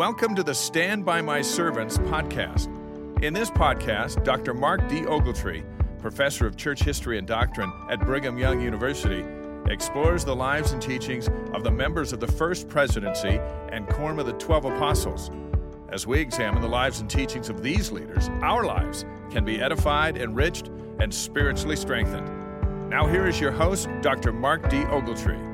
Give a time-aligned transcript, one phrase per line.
[0.00, 2.68] Welcome to the Stand By My Servants podcast.
[3.22, 4.54] In this podcast, Dr.
[4.54, 5.02] Mark D.
[5.02, 5.62] Ogletree,
[5.98, 9.22] professor of church history and doctrine at Brigham Young University,
[9.66, 13.38] explores the lives and teachings of the members of the First Presidency
[13.72, 15.30] and Quorum of the Twelve Apostles.
[15.90, 20.16] As we examine the lives and teachings of these leaders, our lives can be edified,
[20.16, 22.88] enriched, and spiritually strengthened.
[22.88, 24.32] Now, here is your host, Dr.
[24.32, 24.78] Mark D.
[24.78, 25.49] Ogletree.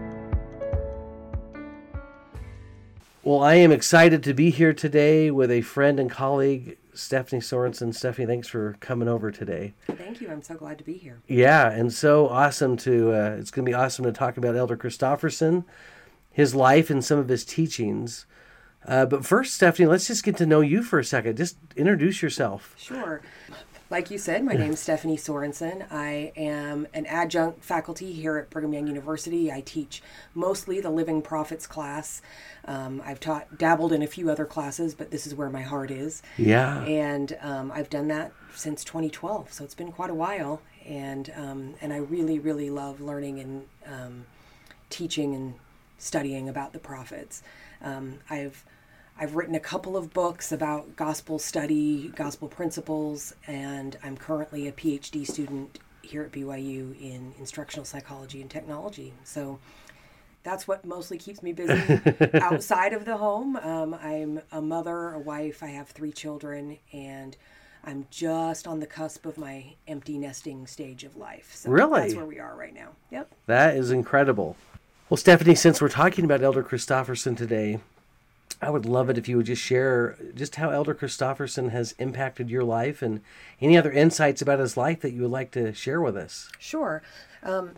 [3.26, 7.92] Well, I am excited to be here today with a friend and colleague, Stephanie Sorensen.
[7.92, 9.74] Stephanie, thanks for coming over today.
[9.88, 10.30] Thank you.
[10.30, 11.18] I'm so glad to be here.
[11.26, 14.76] Yeah, and so awesome to, uh, it's going to be awesome to talk about Elder
[14.76, 15.64] Christofferson,
[16.30, 18.26] his life, and some of his teachings.
[18.86, 21.36] Uh, but first, Stephanie, let's just get to know you for a second.
[21.36, 22.76] Just introduce yourself.
[22.78, 23.22] Sure.
[23.88, 25.86] Like you said, my name is Stephanie Sorensen.
[25.92, 29.52] I am an adjunct faculty here at Brigham Young University.
[29.52, 30.02] I teach
[30.34, 32.20] mostly the Living Prophets class.
[32.64, 35.92] Um, I've taught, dabbled in a few other classes, but this is where my heart
[35.92, 36.20] is.
[36.36, 36.82] Yeah.
[36.82, 40.62] And um, I've done that since 2012, so it's been quite a while.
[40.84, 44.26] And um, and I really, really love learning and um,
[44.90, 45.54] teaching and
[45.98, 47.44] studying about the prophets.
[47.80, 48.64] Um, I've
[49.18, 54.72] I've written a couple of books about gospel study, gospel principles, and I'm currently a
[54.72, 59.14] PhD student here at BYU in instructional psychology and technology.
[59.24, 59.58] So
[60.42, 62.00] that's what mostly keeps me busy
[62.34, 63.56] outside of the home.
[63.56, 67.36] Um, I'm a mother, a wife, I have three children, and
[67.84, 71.52] I'm just on the cusp of my empty nesting stage of life.
[71.54, 72.00] So Really?
[72.02, 72.90] That's where we are right now.
[73.10, 73.32] Yep.
[73.46, 74.56] That is incredible.
[75.08, 77.78] Well, Stephanie, since we're talking about Elder Christofferson today,
[78.60, 82.48] I would love it if you would just share just how Elder Christofferson has impacted
[82.48, 83.20] your life and
[83.60, 86.50] any other insights about his life that you would like to share with us.
[86.58, 87.02] Sure.
[87.42, 87.72] Um,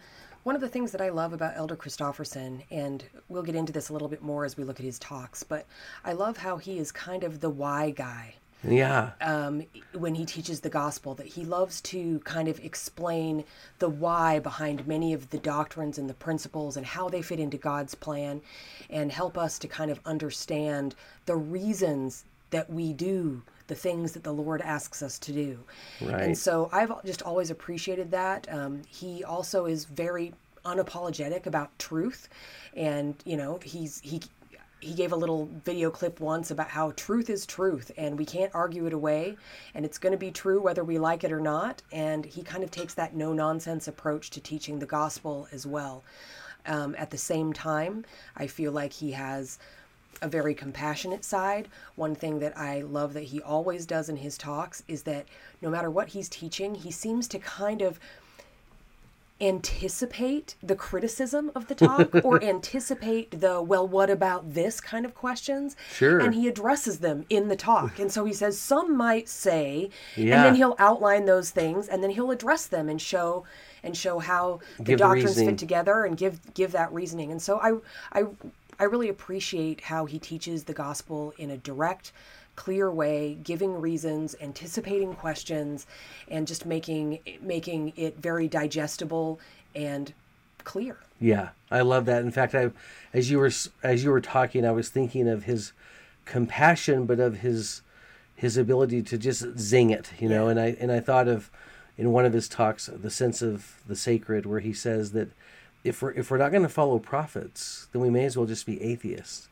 [0.44, 3.88] one of the things that I love about Elder Christofferson, and we'll get into this
[3.88, 5.66] a little bit more as we look at his talks, but
[6.04, 9.12] I love how he is kind of the why guy Yeah.
[9.20, 13.44] um, when he teaches the gospel, that he loves to kind of explain
[13.78, 17.56] the why behind many of the doctrines and the principles and how they fit into
[17.56, 18.40] God's plan
[18.90, 20.94] and help us to kind of understand
[21.26, 25.58] the reasons that we do the things that the Lord asks us to do.
[26.00, 26.22] Right.
[26.22, 28.52] And so I've just always appreciated that.
[28.52, 30.32] Um, he also is very
[30.64, 32.28] unapologetic about truth.
[32.74, 34.22] And, you know, he's, he,
[34.80, 38.54] he gave a little video clip once about how truth is truth and we can't
[38.54, 39.36] argue it away
[39.74, 42.62] and it's going to be true whether we like it or not and he kind
[42.62, 46.04] of takes that no nonsense approach to teaching the gospel as well.
[46.66, 48.04] Um, at the same time
[48.36, 49.58] i feel like he has
[50.20, 51.68] a very compassionate side.
[51.96, 55.26] One thing that i love that he always does in his talks is that
[55.60, 57.98] no matter what he's teaching he seems to kind of
[59.40, 65.14] anticipate the criticism of the talk or anticipate the well what about this kind of
[65.14, 66.18] questions Sure.
[66.18, 70.36] and he addresses them in the talk and so he says some might say Yeah.
[70.36, 73.44] and then he'll outline those things and then he'll address them and show
[73.82, 75.50] and show how the Give doctrines reasoning.
[75.50, 78.24] fit together and give give that reasoning and so i i
[78.80, 82.12] i really appreciate how he teaches the gospel in a direct
[82.58, 85.86] clear way giving reasons anticipating questions
[86.26, 89.38] and just making making it very digestible
[89.76, 90.12] and
[90.64, 92.22] clear Yeah, I love that.
[92.22, 92.72] In fact, I,
[93.14, 93.52] as you were
[93.84, 95.72] as you were talking, I was thinking of his
[96.24, 97.82] compassion, but of his
[98.34, 100.48] his ability to just zing it, you know.
[100.48, 101.52] And I and I thought of
[101.96, 105.28] in one of his talks, the sense of the sacred, where he says that
[105.84, 108.66] if we're if we're not going to follow prophets, then we may as well just
[108.66, 109.48] be atheists.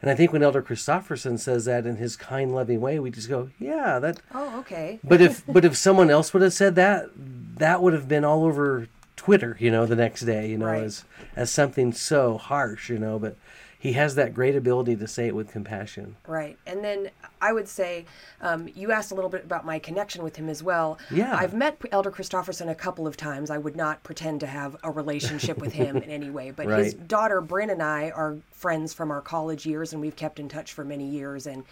[0.00, 3.28] And I think when Elder Christofferson says that in his kind, loving way, we just
[3.28, 7.08] go, "Yeah, that oh okay but if but if someone else would have said that,
[7.56, 10.84] that would have been all over Twitter, you know, the next day, you know, Right.
[10.84, 11.04] as
[11.34, 13.18] as something so harsh, you know.
[13.18, 13.36] But
[13.76, 16.16] he has that great ability to say it with compassion.
[16.26, 16.56] Right.
[16.66, 17.10] And then
[17.40, 18.04] I would say,
[18.40, 20.98] um, you asked a little bit about my connection with him as well.
[21.10, 21.36] Yeah.
[21.36, 23.50] I've met Elder Christofferson a couple of times.
[23.50, 26.94] I would not pretend to have a relationship with him in any way, but his
[26.94, 30.72] daughter, Bryn, and I are friends from our college years, and we've kept in touch
[30.72, 31.46] for many years.
[31.46, 31.64] And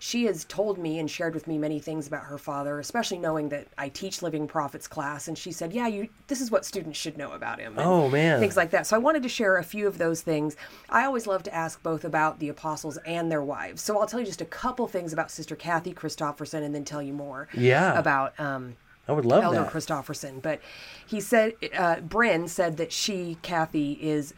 [0.00, 3.48] she has told me and shared with me many things about her father, especially knowing
[3.50, 5.28] that I teach Living Prophets class.
[5.28, 7.78] And she said, Yeah, you, this is what students should know about him.
[7.78, 8.40] and Oh, man.
[8.40, 8.86] Things like that.
[8.88, 10.56] So I wanted to share a few of those things.
[10.90, 13.80] I always love to ask both about the apostles and their wives.
[13.82, 17.02] So I'll tell you just a couple things about Sister Kathy Christofferson and then tell
[17.02, 17.98] you more Yeah.
[17.98, 18.76] about um,
[19.08, 19.72] I would love Elder that.
[19.72, 20.40] Christofferson.
[20.42, 20.60] But
[21.06, 24.34] he said, uh, Bryn said that she, Kathy, is.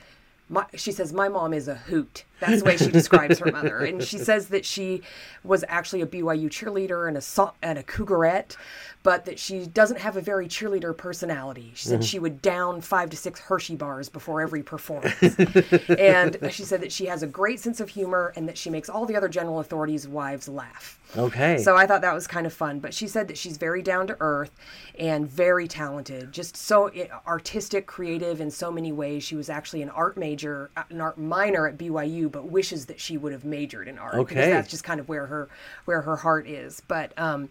[0.49, 2.25] My, she says my mom is a hoot.
[2.47, 3.79] That's the way she describes her mother.
[3.79, 5.03] And she says that she
[5.43, 8.57] was actually a BYU cheerleader and a and a cougarette,
[9.03, 11.73] but that she doesn't have a very cheerleader personality.
[11.75, 15.21] She said she would down five to six Hershey bars before every performance.
[15.99, 18.89] and she said that she has a great sense of humor and that she makes
[18.89, 20.99] all the other general authorities' wives laugh.
[21.17, 21.59] Okay.
[21.59, 22.81] So I thought that was kind of fun.
[22.81, 24.51] But she said that she's very down to earth
[24.99, 26.91] and very talented, just so
[27.27, 29.23] artistic, creative in so many ways.
[29.23, 32.99] She was actually an art major, uh, an art minor at BYU, but wishes that
[32.99, 35.49] she would have majored in art because that's just kind of where her
[35.85, 36.83] where her heart is.
[36.89, 37.49] But um,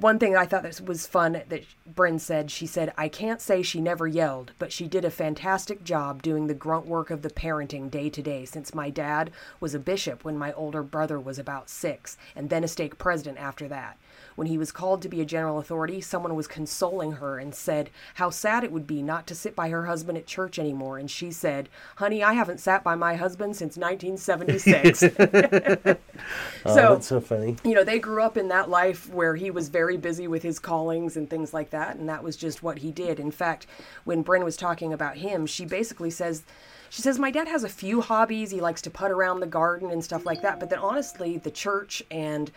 [0.00, 3.62] one thing I thought that was fun that Bryn said, she said, I can't say
[3.62, 7.30] she never yelled, but she did a fantastic job doing the grunt work of the
[7.30, 9.30] parenting day to day since my dad
[9.60, 13.38] was a bishop when my older brother was about six, and then a stake president
[13.38, 13.96] after that.
[14.36, 17.90] When he was called to be a general authority, someone was consoling her and said
[18.14, 20.98] how sad it would be not to sit by her husband at church anymore.
[20.98, 25.02] And she said, Honey, I haven't sat by my husband since 1976.
[25.18, 25.96] oh,
[26.74, 27.56] so- that's so funny.
[27.64, 30.58] you know, they grew up in that life where he was very busy with his
[30.58, 33.20] callings and things like that, and that was just what he did.
[33.20, 33.66] In fact,
[34.04, 36.42] when Bryn was talking about him, she basically says,
[36.90, 38.50] she says, My dad has a few hobbies.
[38.50, 41.50] He likes to putt around the garden and stuff like that, but then honestly, the
[41.50, 42.50] church and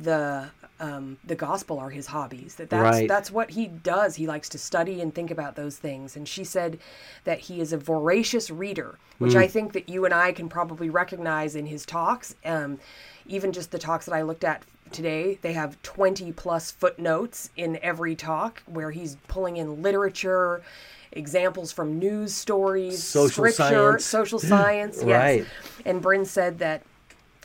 [0.00, 0.50] the
[0.80, 2.54] um, the gospel are his hobbies.
[2.54, 3.08] That that's Right.
[3.08, 4.14] that's what he does.
[4.14, 6.16] He likes to study and think about those things.
[6.16, 6.78] And she said
[7.24, 10.88] that he is a voracious reader, which I think that you and I can probably
[10.88, 12.36] recognize in his talks.
[12.44, 12.78] Um,
[13.26, 14.62] even just the talks that I looked at
[14.92, 20.62] today, they have 20 plus footnotes in every talk where he's pulling in literature,
[21.10, 24.04] examples from news stories, Social scripture, science.
[24.04, 24.98] social science.
[25.04, 25.06] yes.
[25.40, 25.46] Right.
[25.84, 26.82] And Bryn said that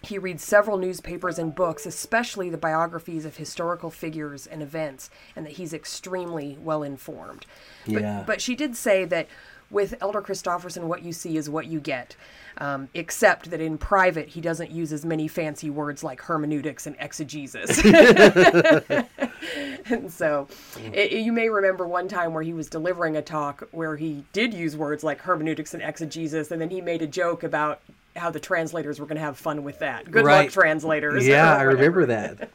[0.04, 5.46] he reads several newspapers and books, especially the biographies of historical figures and events, and
[5.46, 7.46] that he's extremely well informed.
[7.88, 9.28] But, but she did say that
[9.70, 12.16] with Elder Christofferson, what you see is what you get,
[12.60, 16.96] um, except that in private, he doesn't use as many fancy words like hermeneutics and
[17.00, 17.84] exegesis.
[19.86, 20.48] and so
[20.94, 24.54] it, you may remember one time where he was delivering a talk where he did
[24.54, 27.82] use words like hermeneutics and exegesis, and then he made a joke about
[28.16, 30.10] how the translators were going to have fun with that.
[30.12, 30.44] Good Right.
[30.46, 31.26] luck, translators.
[31.28, 32.50] Yeah, I remember that.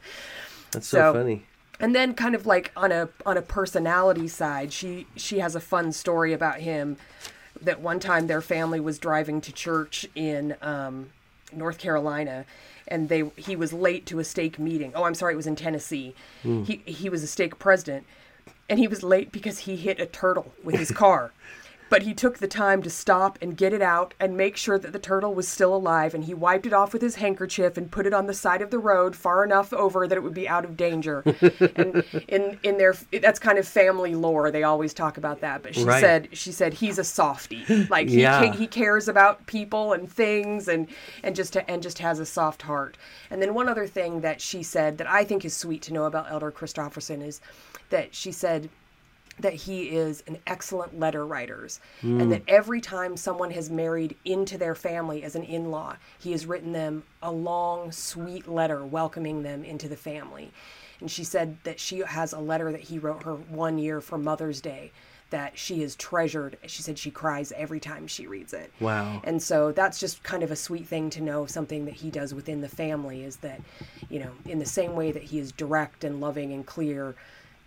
[0.72, 1.44] That's so, So- funny.
[1.80, 5.60] And then kind of like on a on a personality side, she she has a
[5.60, 6.96] fun story about him
[7.62, 11.10] that one time their family was driving to church in um,
[11.52, 12.44] North Carolina
[12.88, 14.90] and they he was late to a stake meeting.
[14.96, 16.16] Oh, I'm sorry, it was in Tennessee.
[16.42, 18.06] He he was a stake president
[18.68, 21.30] and he was late because he hit a turtle with his car.
[21.90, 24.92] But he took the time to stop and get it out and make sure that
[24.92, 26.14] the turtle was still alive.
[26.14, 28.70] And he wiped it off with his handkerchief and put it on the side of
[28.70, 31.22] the road far enough over that it would be out of danger.
[31.76, 34.50] and in in their that's kind of family lore.
[34.50, 35.62] They always talk about that.
[35.62, 36.00] But she Right.
[36.00, 37.64] said she said he's a softie.
[37.88, 38.52] Like he Yeah.
[38.52, 40.88] he cares about people and things and
[41.22, 42.96] and just and just has a soft heart.
[43.30, 46.04] And then one other thing that she said that I think is sweet to know
[46.04, 47.40] about Elder Christofferson is
[47.90, 48.68] that she said
[49.40, 52.30] that he is an excellent letter writers and hmm.
[52.30, 56.72] that every time someone has married into their family as an in-law he has written
[56.72, 60.50] them a long sweet letter welcoming them into the family.
[61.00, 64.18] And she said that she has a letter that he wrote her one year for
[64.18, 64.90] mother's day
[65.30, 66.56] that she has treasured.
[66.66, 68.72] She said she cries every time she reads it.
[68.80, 69.20] Wow.
[69.24, 72.34] and so that's just kind of a sweet thing to know something that he does
[72.34, 73.60] within the family is that,
[74.08, 77.14] you know, in the same way that he is direct and loving and clear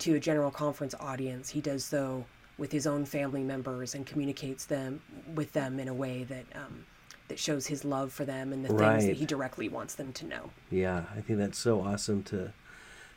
[0.01, 2.25] to a general conference audience, he does so
[2.57, 5.01] with his own family members and communicates them
[5.33, 6.85] with them in a way that um,
[7.27, 10.25] that shows his love for them and the things that he directly wants them to
[10.25, 10.49] know.
[10.69, 12.51] Yeah, I think that's so awesome to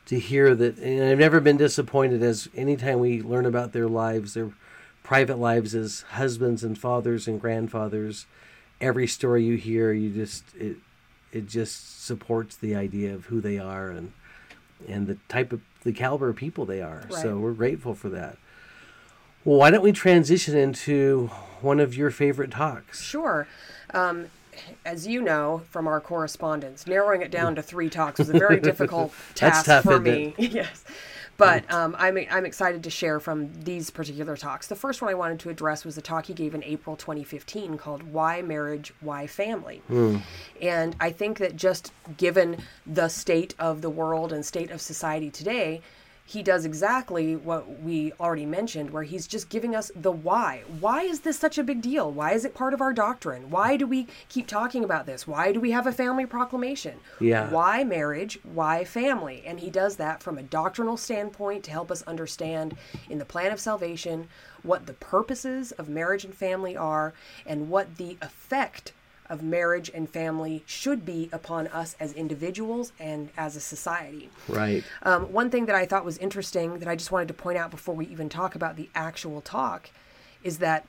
[0.05, 0.77] to hear that.
[0.77, 4.51] And I've never been disappointed as anytime we learn about their lives, their
[5.03, 8.25] private lives as husbands and fathers and grandfathers.
[8.79, 10.77] Every story you hear, you just it
[11.31, 14.13] it just supports the idea of who they are and
[14.87, 17.03] and the type of the caliber of people they are.
[17.09, 18.37] So we're grateful for that.
[19.45, 21.27] Well, why don't we transition into
[21.61, 23.01] one of your favorite talks?
[23.01, 23.47] Sure.
[23.93, 24.25] Um,
[24.83, 28.59] as you know from our correspondence, narrowing it down to three talks was a very
[28.61, 30.33] difficult That's task tough, for me.
[30.39, 30.83] yes.
[31.37, 34.67] But um, I'm, I'm excited to share from these particular talks.
[34.67, 37.77] The first one I wanted to address was the talk he gave in April 2015
[37.77, 39.81] called Why Marriage, Why Family.
[40.61, 45.29] And I think that just given the state of the world and state of society
[45.29, 45.81] today,
[46.27, 50.63] he does exactly what we already mentioned, where he's just giving us the why.
[50.79, 52.11] Why is this such a big deal?
[52.11, 53.51] Why is it part of our doctrine?
[53.51, 55.27] Why do we keep talking about this?
[55.27, 56.99] Why do we have a family proclamation?
[57.19, 57.49] Yeah.
[57.51, 58.39] Why marriage?
[58.43, 59.43] Why family?
[59.45, 62.75] And he does that from a doctrinal standpoint to help us understand
[63.07, 64.27] in the plan of salvation
[64.63, 67.13] what the purposes of marriage and family are
[67.45, 68.93] and what the effect
[69.29, 74.29] of marriage and family should be upon us as individuals and as a society.
[74.47, 74.83] Right.
[75.03, 77.71] Um, one thing that I thought was interesting that I just wanted to point out
[77.71, 79.89] before we even talk about the actual talk
[80.43, 80.85] is that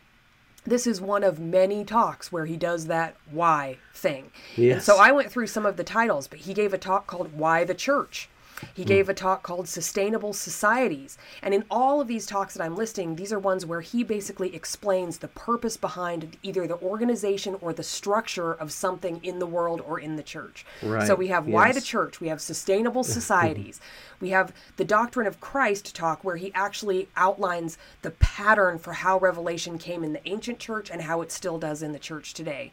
[0.64, 4.30] this is one of many talks where he does that why thing.
[4.56, 4.84] And Yes.
[4.84, 7.62] so I went through some of the titles, but he gave a talk called Why
[7.64, 8.28] the Church.
[8.74, 9.12] He gave hmm.
[9.12, 11.18] a talk called Sustainable Societies.
[11.42, 14.54] And in all of these talks that I'm listing, these are ones where he basically
[14.54, 19.82] explains the purpose behind either the organization or the structure of something in the world
[19.86, 20.64] or in the church.
[20.82, 21.86] Right, So we have Why the.
[21.86, 23.80] Church, we have Sustainable Societies,
[24.20, 29.18] we have the Doctrine of Christ talk where he actually outlines the pattern for how
[29.18, 32.72] revelation came in the ancient church and how it still does in the church today.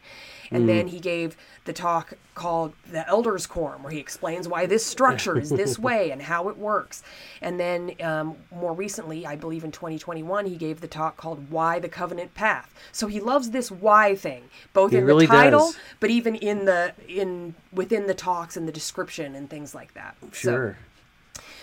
[0.50, 0.68] And hmm.
[0.68, 5.38] then he gave the talk called the Elders Quorum, where he explains why this structure
[5.38, 7.02] is this way and how it works.
[7.40, 11.78] And then um, more recently, I believe in 2021, he gave the talk called Why
[11.78, 12.74] the Covenant Path.
[12.92, 15.78] So he loves this why thing, both He in really the title, does.
[16.00, 20.16] but even in the in within the talks and the description and things like that.
[20.32, 20.78] So- Sure.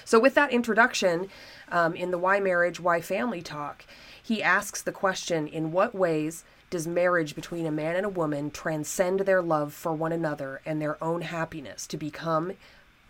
[0.06, 1.28] so, with that introduction
[1.72, 3.86] um, in the Why Marriage, Why Family talk,
[4.22, 8.50] he asks the question In what ways does marriage between a man and a woman
[8.50, 12.54] transcend their love for one another and their own happiness to become,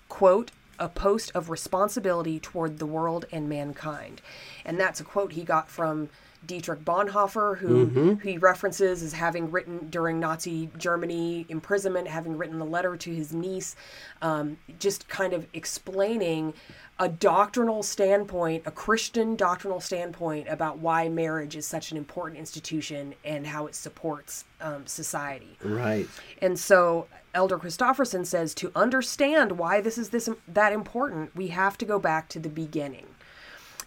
[0.09, 0.49] quote,
[0.81, 4.21] a post of responsibility toward the world and mankind?
[4.65, 6.09] And that's a quote he got from
[6.45, 12.57] Dietrich Bonhoeffer, who, who he references as having written during Nazi Germany imprisonment, having written
[12.57, 13.75] the letter to his niece,
[14.21, 16.53] um, just kind of explaining
[16.99, 23.15] a doctrinal standpoint, a Christian doctrinal standpoint about why marriage is such an important institution
[23.23, 25.57] and how it supports um, society.
[25.63, 26.07] Right.
[26.41, 31.77] And so Elder Christofferson says to understand why this is this that important, we have
[31.79, 33.05] to go back to the beginning.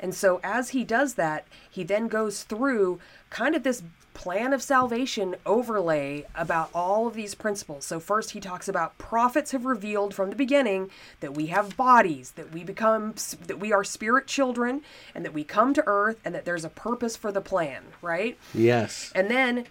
[0.04, 3.82] And so as he does that, he then goes through kind of this
[4.12, 7.86] plan of salvation overlay about all of these principles.
[7.86, 12.32] So first he talks about prophets have revealed from the beginning that we have bodies,
[12.32, 13.14] that we become
[13.46, 14.82] that we are spirit children
[15.14, 18.36] and that we come to earth and that there's a purpose for the plan, right?
[18.52, 19.10] Yes.
[19.14, 19.64] And then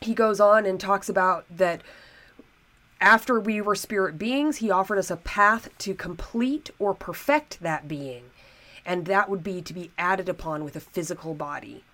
[0.00, 1.82] he goes on and talks about that
[3.02, 7.86] after we were spirit beings, he offered us a path to complete or perfect that
[7.86, 8.22] being.
[8.88, 11.84] And that would be to be added upon with a physical body.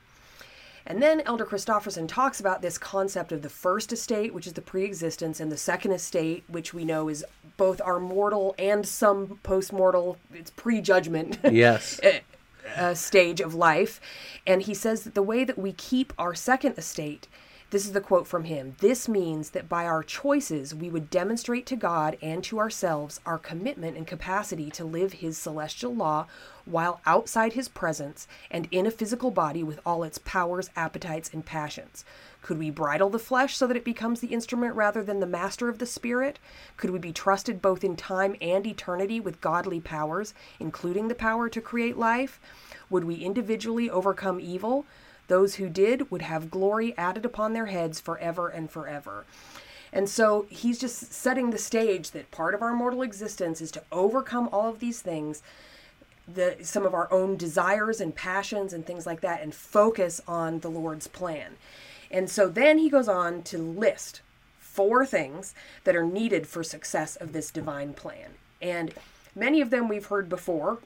[0.87, 4.63] And then Elder Christofferson talks about this concept of the first estate, which is the
[4.63, 7.25] pre existence, and the second estate, which we know is
[7.57, 11.39] both our mortal and some post mortal, it's pre judgment.
[11.51, 12.01] Yes.
[12.77, 14.01] uh, stage of life.
[14.47, 17.29] And he says that the way that we keep our second estate,
[17.75, 21.67] this is the quote from him this means that by our choices, we would demonstrate
[21.67, 26.27] to God and to ourselves our commitment and capacity to live his celestial law
[26.65, 31.45] while outside his presence and in a physical body with all its powers, appetites, and
[31.45, 32.05] passions.
[32.43, 35.69] Could we bridle the flesh so that it becomes the instrument rather than the master
[35.69, 36.39] of the spirit?
[36.77, 41.49] Could we be trusted both in time and eternity with godly powers, including the power
[41.49, 42.39] to create life?
[42.89, 44.87] Would we individually overcome evil?
[45.29, 49.25] Those who did would have glory added upon their heads forever and forever.
[49.93, 53.83] And so he's just setting the stage that part of our mortal existence is to
[53.93, 55.43] overcome all of these things
[56.27, 60.61] the some of our own desires and passions and things like that and focus on
[60.61, 61.57] the Lord's plan.
[62.11, 64.23] And so then he goes on to list
[64.59, 65.55] four things
[65.85, 68.31] that are needed for success of this divine plan.
[68.61, 68.95] And
[69.35, 70.79] many of them we've heard before,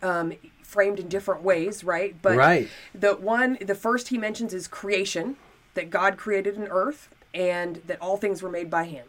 [0.00, 0.32] um,
[0.72, 2.16] framed in different ways, right?
[2.22, 2.68] But Right.
[2.94, 5.36] the one, the first he mentions is creation,
[5.74, 9.06] that God created an earth and that all things were made by him.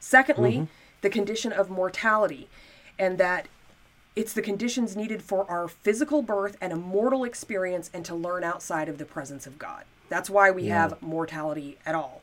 [0.00, 0.64] Secondly, mm-hmm.
[1.00, 2.48] the condition of mortality,
[2.98, 3.46] and that
[4.14, 8.44] it's the conditions needed for our physical birth and a mortal experience and to learn
[8.44, 9.84] outside of the presence of God.
[10.08, 12.22] That's why we have mortality at all.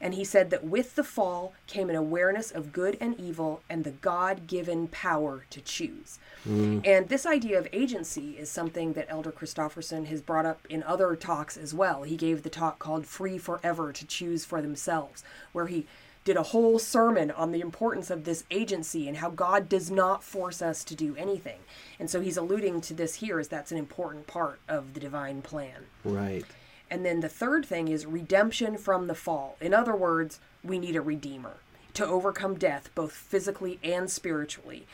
[0.00, 3.84] And he said that with the fall came an awareness of good and evil and
[3.84, 6.18] the God given power to choose.
[6.48, 6.86] Mm.
[6.86, 11.16] And this idea of agency is something that Elder Christofferson has brought up in other
[11.16, 12.04] talks as well.
[12.04, 15.86] He gave the talk called Free Forever to Choose for Themselves, where he
[16.24, 20.22] did a whole sermon on the importance of this agency and how God does not
[20.22, 21.60] force us to do anything.
[21.98, 25.40] And so he's alluding to this here as that's an important part of the divine
[25.40, 25.86] plan.
[26.04, 26.44] Right.
[26.90, 29.56] And then the third thing is redemption from the fall.
[29.60, 31.56] In other words, we need a redeemer
[31.94, 34.86] to overcome death, both physically and spiritually.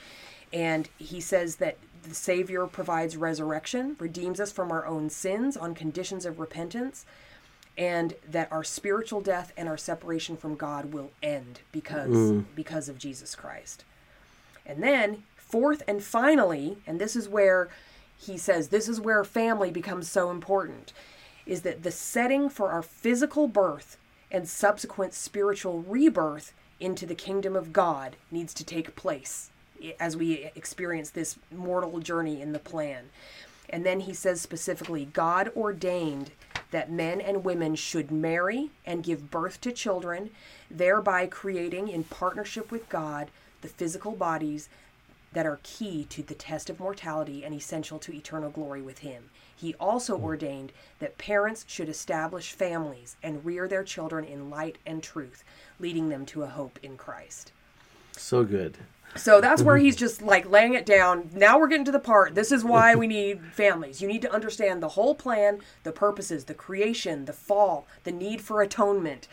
[0.52, 5.74] And he says that the Savior provides resurrection, redeems us from our own sins on
[5.74, 7.04] conditions of repentance,
[7.76, 12.44] and that our spiritual death and our separation from God will end because mm.
[12.54, 13.84] because of Jesus Christ.
[14.64, 17.68] And then, fourth and finally, and this is where
[18.16, 20.92] he says this is where family becomes so important,
[21.46, 23.96] is that the setting for our physical birth
[24.30, 29.50] and subsequent spiritual rebirth into the kingdom of God needs to take place
[30.00, 33.10] as we experience this mortal journey in the plan.
[33.70, 36.30] And then he says specifically God ordained
[36.70, 40.30] that men and women should marry and give birth to children,
[40.70, 44.68] thereby creating, in partnership with God, the physical bodies
[45.32, 49.30] that are key to the test of mortality and essential to eternal glory with Him.
[49.56, 55.02] He also ordained that parents should establish families and rear their children in light and
[55.02, 55.44] truth,
[55.78, 57.52] leading them to a hope in Christ.
[58.12, 58.78] So good.
[59.16, 61.30] So that's where he's just like laying it down.
[61.32, 62.34] Now we're getting to the part.
[62.34, 64.02] This is why we need families.
[64.02, 68.40] You need to understand the whole plan, the purposes, the creation, the fall, the need
[68.40, 69.28] for atonement,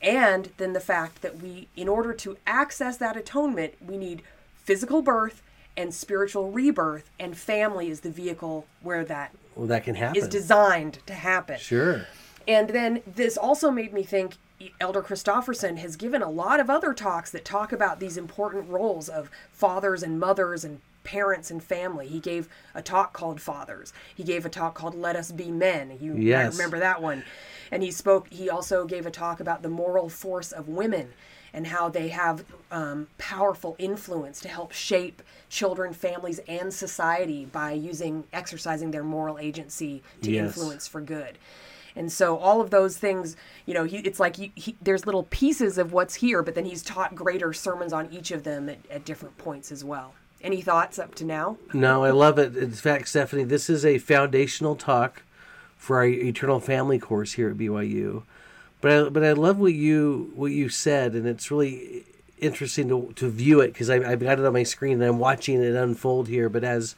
[0.00, 4.22] and then the fact that we, in order to access that atonement, we need
[4.54, 5.42] physical birth
[5.76, 10.20] and spiritual rebirth, and family is the vehicle where that Well, that can happen.
[10.22, 11.58] is designed to happen.
[11.58, 12.06] Sure.
[12.46, 14.36] And then this also made me think
[14.80, 19.08] Elder Christofferson has given a lot of other talks that talk about these important roles
[19.08, 22.06] of fathers and mothers and parents and family.
[22.08, 23.92] He gave a talk called Fathers.
[24.14, 25.98] He gave a talk called Let Us Be Men.
[26.00, 26.52] You might Yes.
[26.56, 27.24] remember that one.
[27.70, 31.12] And he spoke, he also gave a talk about the moral force of women
[31.52, 37.72] and how they have um, powerful influence to help shape children, families, and society by
[37.72, 40.46] using, exercising their moral agency to Yes.
[40.46, 41.38] influence for good.
[41.94, 45.22] And so all of those things, you know, he, it's like he, he, there's little
[45.30, 48.78] pieces of what's here, but then he's taught greater sermons on each of them at,
[48.90, 50.12] at different points as well.
[50.42, 51.56] Any thoughts up to now?
[51.72, 52.54] No, I love it.
[52.54, 55.22] In fact, Stephanie, this is a foundational talk
[55.78, 58.24] for our Eternal Family course here at BYU.
[58.80, 62.04] But I, but I love what you what you said, and it's really
[62.38, 65.62] interesting to, to view it because I've got it on my screen and I'm watching
[65.62, 66.48] it unfold here.
[66.48, 66.94] But as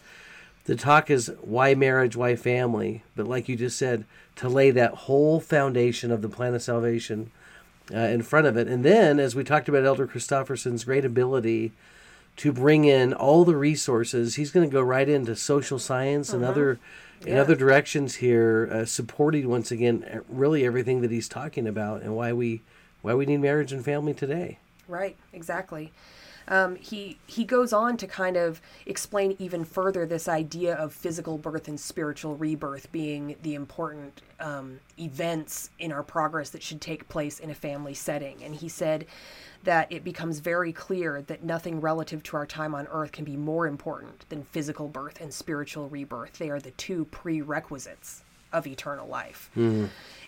[0.64, 4.04] the talk is why marriage, why family, but like you just said,
[4.36, 7.30] to lay that whole foundation of the plan of salvation
[7.94, 11.72] uh, in front of it, and then as we talked about Elder Christofferson's great ability
[12.38, 14.36] to bring in all the resources.
[14.36, 16.78] He's going to go right into social science and other
[17.24, 17.40] in Yeah.
[17.40, 22.32] other directions here, uh, supporting once again really everything that he's talking about and why
[22.32, 22.62] we
[23.00, 24.58] why we need marriage and family today.
[24.88, 25.92] Right, exactly.
[26.48, 31.38] Um, he he goes on to kind of explain even further this idea of physical
[31.38, 37.08] birth and spiritual rebirth being the important um, events in our progress that should take
[37.08, 38.42] place in a family setting.
[38.42, 39.06] And he said
[39.64, 43.36] that it becomes very clear that nothing relative to our time on earth can be
[43.36, 46.38] more important than physical birth and spiritual rebirth.
[46.38, 49.50] They are the two prerequisites of eternal life.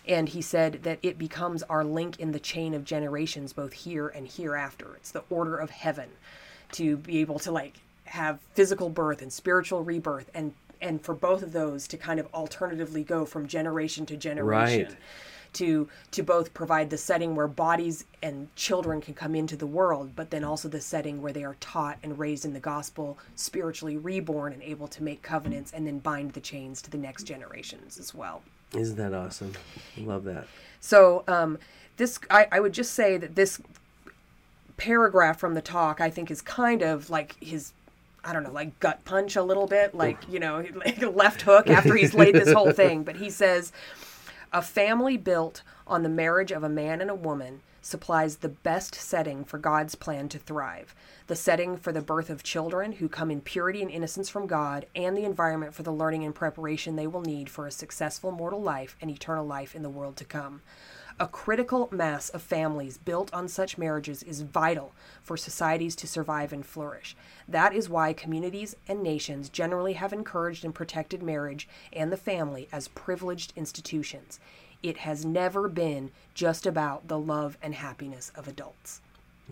[0.07, 4.07] And he said that it becomes our link in the chain of generations, both here
[4.07, 4.95] and hereafter.
[4.95, 6.09] It's the order of heaven
[6.73, 11.43] to be able to like have physical birth and spiritual rebirth and and for both
[11.43, 14.97] of those to kind of alternatively go from generation to generation Right.
[15.53, 20.11] to to both provide the setting where bodies and children can come into the world
[20.15, 23.97] but then also the setting where they are taught and raised in the gospel spiritually
[23.97, 27.97] reborn and able to make covenants and then bind the chains to the next generations
[27.97, 28.41] as well
[28.75, 29.53] Isn't that awesome?
[29.97, 30.47] Love that.
[30.79, 31.57] so um,
[31.97, 33.61] this, I, I would just say that this
[34.77, 37.73] paragraph from the talk, I think, is kind of like his,
[38.23, 41.69] I don't know, like gut punch a little bit, like you know, like left hook
[41.69, 43.03] after he's laid this whole thing.
[43.03, 43.71] But he says,
[44.53, 48.95] a family built on the marriage of a man and a woman supplies the best
[48.95, 50.93] setting for God's plan to thrive.
[51.27, 54.85] The setting for the birth of children who come in purity and innocence from God,
[54.95, 58.61] and the environment for the learning and preparation they will need for a successful mortal
[58.61, 60.61] life and eternal life in the world to come.
[61.19, 66.51] A critical mass of families built on such marriages is vital for societies to survive
[66.51, 67.15] and flourish.
[67.47, 72.69] That is why communities and nations generally have encouraged and protected marriage and the family
[72.71, 74.39] as privileged institutions.
[74.83, 79.01] It has never been just about the love and happiness of adults.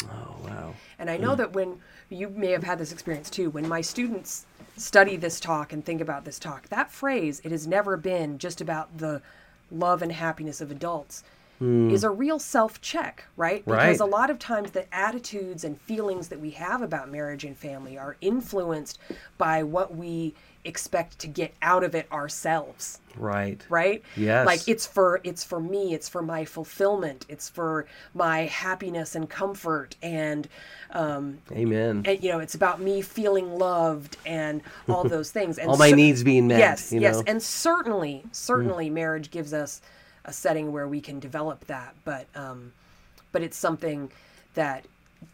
[0.05, 0.73] Oh wow.
[0.97, 4.45] And I know that when you may have had this experience too, when my students
[4.77, 8.61] study this talk and think about this talk, that phrase, it has never been just
[8.61, 9.21] about the
[9.71, 11.23] love and happiness of adults,
[11.59, 11.89] hmm.
[11.91, 13.63] is a real self check, right?
[13.65, 13.99] Because Right.
[13.99, 17.97] a lot of times the attitudes and feelings that we have about marriage and family
[17.97, 18.99] are influenced
[19.37, 20.33] by what we
[20.65, 23.65] expect to get out of it ourselves Right.
[23.69, 24.45] right Yes.
[24.45, 29.29] like it's for it's for me it's for my fulfillment it's for my happiness and
[29.29, 30.47] comfort and
[30.91, 32.03] um Amen.
[32.05, 35.89] and you know it's about me feeling loved and all those things and All my
[35.89, 36.59] cer- needs being met.
[36.59, 37.23] yes yes know?
[37.27, 39.81] and certainly certainly marriage gives us
[40.25, 42.71] a setting where we can develop that but um
[43.31, 44.11] but it's something
[44.55, 44.85] that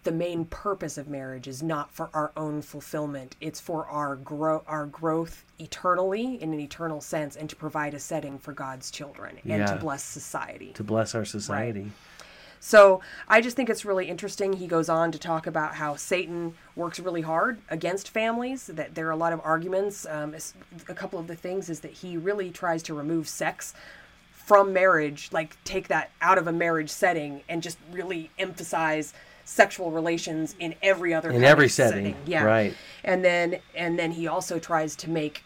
[0.03, 4.63] the main purpose of marriage is not for our own fulfillment it's for our grow
[4.67, 9.37] our growth eternally in an eternal sense and to provide a setting for God's children
[9.45, 11.91] and to bless society to bless our society.
[12.65, 14.53] So I just think it's really interesting.
[14.53, 19.07] He goes on to talk about how Satan works really hard against families, that there
[19.07, 20.07] are a lot of arguments.
[20.09, 20.35] Um,
[20.89, 23.75] a couple of the things is that he really tries to remove sex
[24.31, 29.13] from marriage, like take that out of a marriage setting and just really emphasize
[29.45, 32.05] sexual relations in every other in every setting.
[32.05, 32.17] setting.
[32.25, 32.43] Yeah.
[32.43, 32.73] Right.
[33.03, 35.43] And then and then he also tries to make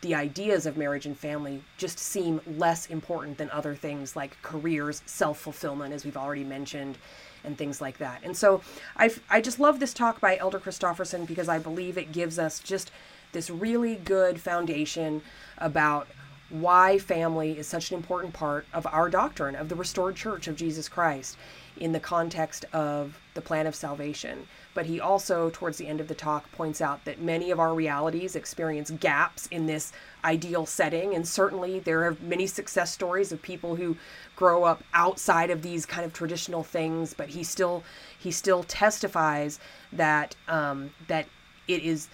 [0.00, 5.02] the ideas of marriage and family just seem less important than other things like careers,
[5.06, 6.98] self fulfillment, as we've already mentioned,
[7.44, 8.20] and things like that.
[8.24, 8.62] And so
[8.96, 12.58] I I just love this talk by Elder Christofferson because I believe it gives us
[12.58, 12.90] just
[13.32, 15.22] this really good foundation
[15.58, 16.08] about
[16.52, 20.54] why family is such an important part of our doctrine of the restored church of
[20.54, 21.38] Jesus Christ
[21.78, 24.46] in the context of the plan of salvation.
[24.74, 27.74] But he also, towards the end of the talk, points out that many of our
[27.74, 29.92] realities experience gaps in this
[30.24, 31.14] ideal setting.
[31.14, 33.96] And certainly there are many success stories of people who
[34.36, 37.14] grow up outside of these kind of traditional things.
[37.14, 37.82] But he still
[38.18, 39.58] he still testifies
[39.92, 41.26] that um, that
[41.66, 42.08] it is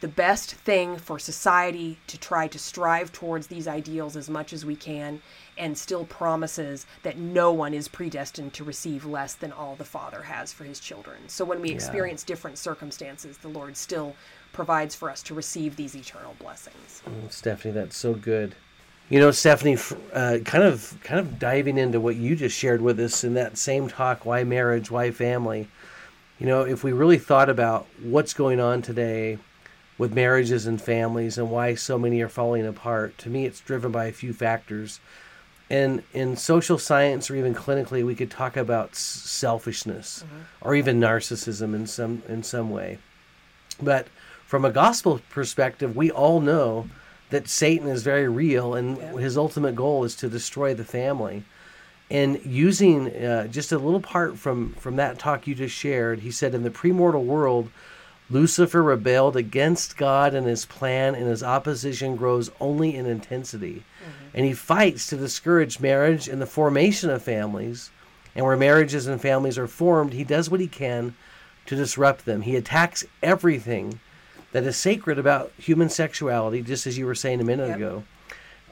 [0.00, 4.64] the best thing for society to try to strive towards these ideals as much as
[4.64, 5.20] we can
[5.58, 10.22] and still promises that no one is predestined to receive less than all the Father
[10.22, 11.28] has for his children.
[11.28, 11.74] So when we yeah.
[11.74, 14.14] experience different circumstances, the Lord still
[14.52, 17.02] provides for us to receive these eternal blessings.
[17.06, 18.54] Oh, Stephanie, that's so good.
[19.08, 19.76] You know, Stephanie,
[20.14, 23.58] uh, kind of kind of diving into what you just shared with us in that
[23.58, 25.68] same talk, why marriage, why family.
[26.38, 29.38] You know, if we really thought about what's going on today
[30.02, 33.92] with marriages and families and why so many are falling apart, to me it's driven
[33.92, 34.98] by a few factors
[35.70, 40.40] and in social science or even clinically we could talk about selfishness mm-hmm.
[40.60, 42.98] or even narcissism in some in some way
[43.80, 44.08] but
[44.44, 46.88] from a gospel perspective we all know
[47.30, 49.12] that satan is very real and yeah.
[49.12, 51.44] his ultimate goal is to destroy the family
[52.10, 56.30] and using uh, just a little part from from that talk you just shared he
[56.32, 57.70] said in the premortal world
[58.32, 63.84] Lucifer rebelled against God and his plan, and his opposition grows only in intensity.
[64.02, 64.36] Mm-hmm.
[64.36, 67.90] And he fights to discourage marriage and the formation of families.
[68.34, 71.14] And where marriages and families are formed, he does what he can
[71.66, 72.42] to disrupt them.
[72.42, 74.00] He attacks everything
[74.52, 77.76] that is sacred about human sexuality, just as you were saying a minute yep.
[77.76, 78.04] ago,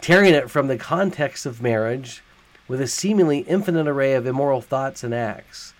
[0.00, 2.22] tearing it from the context of marriage
[2.66, 5.74] with a seemingly infinite array of immoral thoughts and acts.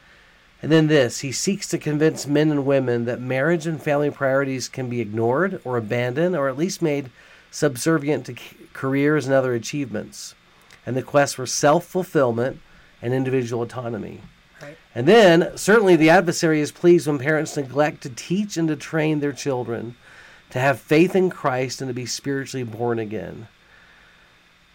[0.63, 4.69] And then this he seeks to convince men and women that marriage and family priorities
[4.69, 7.11] can be ignored or abandoned or at least made
[7.51, 8.37] subservient to
[8.73, 10.35] careers and other achievements,
[10.87, 12.61] and the quest for self fulfillment
[13.03, 14.21] and individual autonomy.
[14.61, 14.77] Right.
[14.95, 19.21] And then, certainly, the adversary is pleased when parents neglect to teach and to train
[19.21, 19.97] their children
[20.51, 23.49] to have faith in Christ and to be spiritually born again.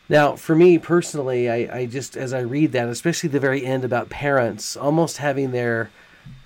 [0.08, 3.84] Now, for me personally, I, I just as I read that, especially the very end
[3.84, 5.90] about parents almost having their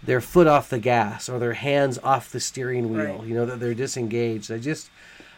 [0.01, 3.27] their foot off the gas or their hands off the steering wheel, right.
[3.27, 4.51] you know, that they're disengaged.
[4.51, 4.89] I just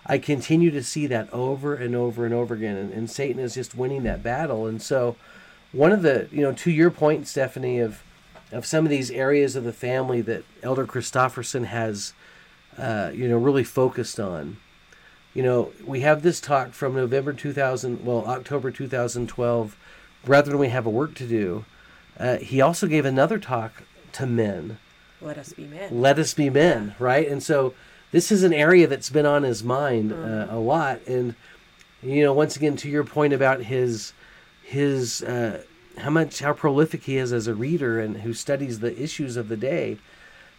[0.06, 3.56] I continue to see that over and over and over again, and, and Satan is
[3.56, 4.68] just winning that battle.
[4.68, 5.16] And so,
[5.72, 8.04] one of the you know, to your point, Stephanie, of
[8.52, 12.14] of some of these areas of the family that Elder Christofferson has,
[12.78, 14.58] uh, you know, really focused on
[15.34, 19.78] you know, we have this talk from November 2000, well, October 2012.
[20.26, 21.66] Brethren, we have a work to do.
[22.20, 24.78] Uh, he also gave another talk to men.
[25.22, 26.02] Let us be men.
[26.02, 26.94] Let us be men, yeah.
[27.00, 27.28] right?
[27.28, 27.74] And so
[28.12, 30.54] this is an area that's been on his mind uh, mm-hmm.
[30.54, 31.00] uh, a lot.
[31.08, 31.36] And
[32.04, 34.14] you know, once again, to your point about his
[34.64, 35.64] his uh,
[35.98, 39.48] how much how prolific he is as a reader and who studies the issues of
[39.48, 39.98] the day.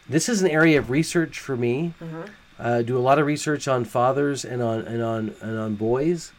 [0.09, 1.95] This is an area of research for me.
[2.01, 2.23] Mm-hmm
[2.63, 6.33] uh, do a lot of research on fathers and on and on and on boys.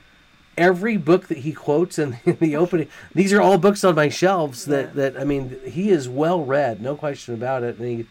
[0.57, 4.07] Every book that he quotes in, in the opening, these are all books on my
[4.07, 4.65] shelves.
[4.65, 5.09] That, yeah.
[5.09, 7.77] that I mean, he is well read, no question about it.
[7.77, 8.05] And he,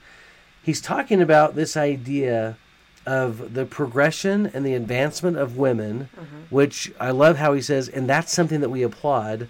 [0.62, 2.59] he's talking about this idea
[3.07, 6.42] of the progression and the advancement of women, mm-hmm.
[6.51, 9.48] which I love how he says, and that's something that we applaud.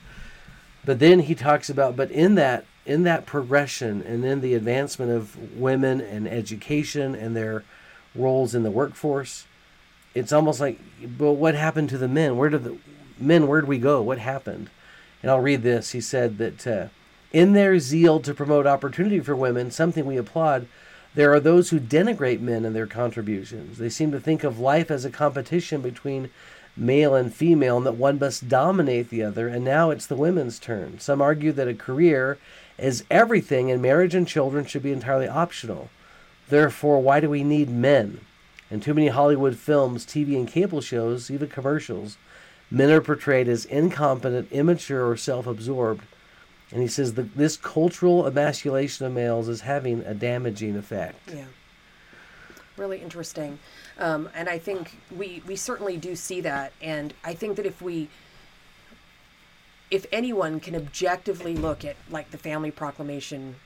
[0.85, 5.13] But then he talks about, but in that in that progression and in the advancement
[5.13, 7.63] of women and education and their
[8.15, 9.47] roles in the workforce,
[10.15, 10.79] it's almost like,
[11.19, 12.37] but what happened to the men?
[12.37, 12.79] Where did the
[13.19, 13.47] men?
[13.47, 14.03] Where did we go?
[14.03, 14.69] What happened?
[15.23, 15.93] And I'll read this.
[15.93, 16.89] He said that uh,
[17.33, 20.67] in their zeal to promote opportunity for women, something we applaud,
[21.15, 23.79] there are those who denigrate men and their contributions.
[23.79, 26.31] They seem to think of life as a competition between
[26.77, 30.59] male and female and that one must dominate the other, and now it's the women's
[30.59, 30.99] turn.
[30.99, 32.39] Some argue that a career
[32.79, 35.91] is everything and marriage and children should be entirely optional.
[36.49, 38.21] Therefore, why do we need men?
[38.71, 42.17] In too many Hollywood films, TV, and cable shows, even commercials,
[42.71, 46.05] men are portrayed as incompetent, immature, or self absorbed.
[46.73, 51.31] And he says that this cultural emasculation of males is having a damaging effect.
[51.33, 51.45] Yeah.
[52.79, 53.59] Really interesting.
[53.99, 56.73] Um, and I think we, we certainly do see that.
[56.81, 58.09] And I think that if we,
[59.91, 63.57] if anyone can objectively look at like the family proclamation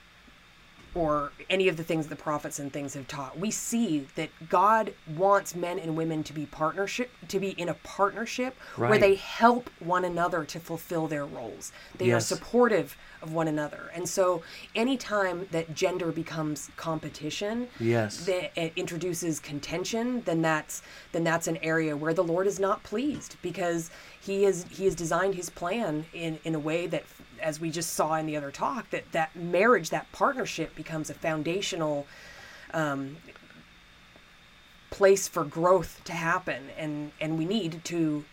[0.97, 3.39] or any of the things the prophets and things have taught.
[3.39, 7.75] We see that god wants men and women to be partnership to be in a
[7.75, 11.71] partnership where they help one another to fulfill their roles.
[11.99, 12.33] They Yes.
[12.33, 14.43] are supportive of one another and so
[14.75, 18.25] anytime that gender becomes competition Yes.
[18.27, 22.83] that it introduces contention then that's then that's an area where the lord is not
[22.85, 27.03] pleased because he is he has designed his plan in in a way that
[27.43, 31.15] as we just saw in the other talk that that marriage that partnership becomes a
[31.15, 32.07] foundational
[32.73, 33.17] um,
[34.91, 38.25] place for growth to happen and and we need to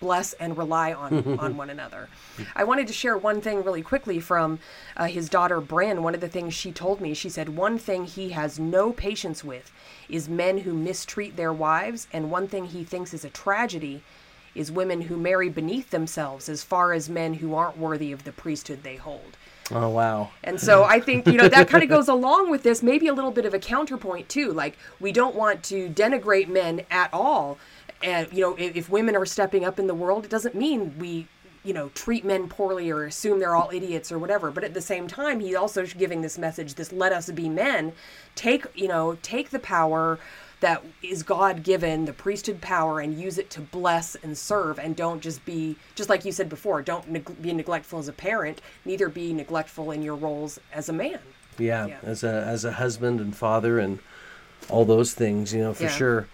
[0.00, 2.08] bless and rely on on one another.
[2.54, 4.58] I wanted to share one thing really quickly from
[4.96, 6.02] uh, his daughter Bryn.
[6.02, 9.42] One of the things she told me, she said one thing he has no patience
[9.44, 9.72] with
[10.08, 14.02] is men who mistreat their wives, and one thing he thinks is a tragedy
[14.54, 18.32] is women who marry beneath themselves as far as men who aren't worthy of the
[18.32, 19.36] priesthood they hold.
[19.70, 20.30] Oh wow.
[20.42, 23.12] And so I think, you know, that kind of goes along with this, maybe a
[23.12, 24.52] little bit of a counterpoint too.
[24.52, 27.58] Like, we don't want to denigrate men at all.
[28.02, 30.94] And, you know, if, if women are stepping up in the world, it doesn't mean
[30.98, 31.26] we,
[31.64, 34.50] you know, treat men poorly or assume they're all idiots or whatever.
[34.50, 37.92] But at the same time, he's also giving this message, this let us be men.
[38.34, 40.18] Take, you know, take the power
[40.60, 44.96] that is God given, the priesthood power, and use it to bless and serve, and
[44.96, 48.60] don't just be, just like you said before, don't neg- be neglectful as a parent,
[48.84, 51.20] neither be neglectful in your roles as a man.
[51.58, 51.96] Yeah, Yeah.
[52.02, 54.00] as a as a husband and father and
[54.68, 55.90] all those things, you know, for Yeah.
[55.90, 56.28] sure.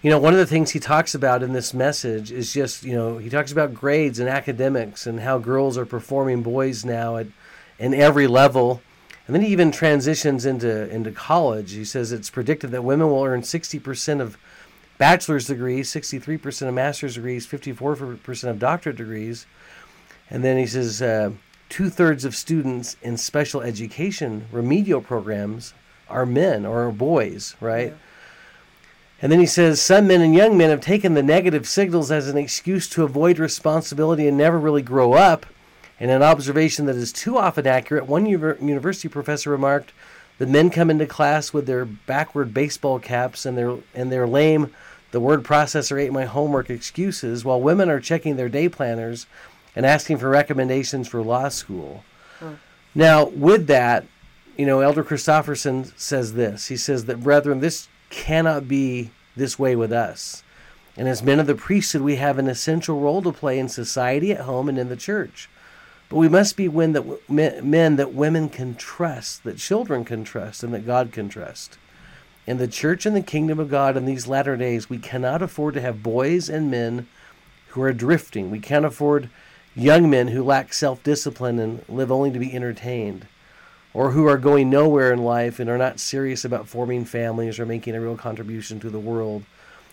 [0.00, 2.94] You know, one of the things he talks about in this message is just, you
[2.94, 7.26] know, he talks about grades and academics and how girls are performing boys now at
[7.80, 8.80] in every level.
[9.26, 11.72] And then he even transitions into into college.
[11.72, 14.38] He says it's predicted that women will earn 60% of
[14.98, 19.46] bachelor's degrees, 63% of master's degrees, 54% of doctorate degrees.
[20.30, 21.32] And then he says uh,
[21.68, 25.74] two thirds of students in special education remedial programs
[26.08, 27.94] are men or are boys, right?
[29.20, 32.28] And then he says some men and young men have taken the negative signals as
[32.28, 35.46] an excuse to avoid responsibility and never really grow up.
[35.98, 39.92] And an observation that is too often accurate, one university professor remarked
[40.38, 44.72] the men come into class with their backward baseball caps and their and their lame
[45.10, 49.26] the word processor ate my homework excuses while women are checking their day planners
[49.74, 52.04] and asking for recommendations for law school.
[52.94, 54.06] Now, with that,
[54.56, 56.66] you know, Elder Christofferson says this.
[56.66, 60.42] He says that, brethren, this cannot be this way with us.
[60.96, 64.32] And as men of the priesthood, we have an essential role to play in society,
[64.32, 65.48] at home, and in the church.
[66.08, 70.24] But we must be men that, men men that women can trust, that children can
[70.24, 71.78] trust, and that God can trust.
[72.46, 75.74] In the church and the kingdom of God in these latter days, we cannot afford
[75.74, 77.06] to have boys and men
[77.68, 78.50] who are drifting.
[78.50, 79.28] We can't afford
[79.76, 83.26] young men who lack self discipline and live only to be entertained,
[83.98, 87.66] or who are going nowhere in life and are not serious about forming families or
[87.66, 89.42] making a real contribution to the world,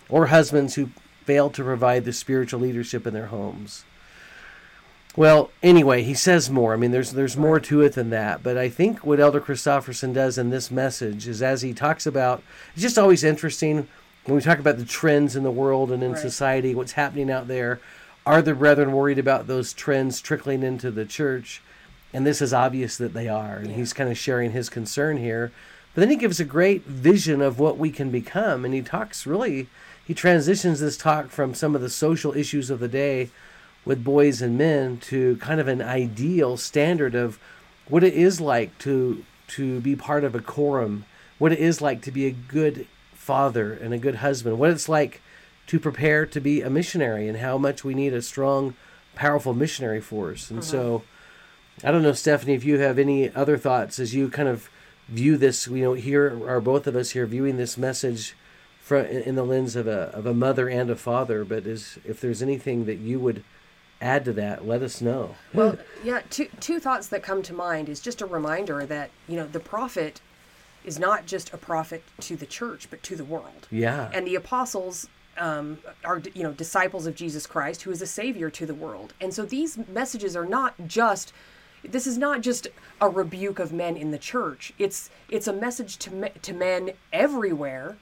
[0.08, 0.88] or husbands who
[1.24, 3.84] fail to provide the spiritual leadership in their homes.
[5.16, 6.72] Well, anyway, he says more.
[6.72, 8.44] I mean, there's there's more to it than that.
[8.44, 12.44] But I think what Elder Christofferson does in this message is as he talks about,
[12.74, 13.88] it's just always interesting
[14.24, 16.20] when we talk about the trends in the world and in Right.
[16.20, 17.80] society, what's happening out there.
[18.24, 21.60] Are the brethren worried about those trends trickling into the church?
[22.16, 23.56] And this is obvious that they are.
[23.56, 25.52] And he's kind of sharing his concern here.
[25.94, 28.64] But then he gives a great vision of what we can become.
[28.64, 29.68] And he talks really,
[30.02, 33.28] he transitions this talk from some of the social issues of the day
[33.84, 37.38] with boys and men to kind of an ideal standard of
[37.86, 41.04] what it is like to to be part of a quorum,
[41.36, 44.88] what it is like to be a good father and a good husband, what it's
[44.88, 45.20] like
[45.66, 48.74] to prepare to be a missionary and how much we need a strong,
[49.14, 50.50] powerful missionary force.
[50.50, 51.04] And so uh-huh.
[51.84, 54.70] I don't know, Stephanie, if you have any other thoughts as you kind of
[55.08, 58.34] view this, you know, here are both of us here viewing this message
[58.80, 62.20] from in the lens of a of a mother and a father, but is if
[62.20, 63.44] there's anything that you would
[64.00, 65.34] add to that, let us know.
[65.52, 69.36] Well, yeah, two two thoughts that come to mind is just a reminder that, you
[69.36, 70.20] know, the prophet
[70.84, 73.66] is not just a prophet to the church, but to the world.
[73.70, 74.08] Yeah.
[74.14, 78.50] And the apostles um, are, you know, disciples of Jesus Christ, who is a savior
[78.50, 79.12] to the world.
[79.20, 81.32] And so these messages are not just.
[81.90, 82.68] This is not just
[83.00, 84.72] a rebuke of men in the church.
[84.78, 87.96] It's it's a message to me, to men everywhere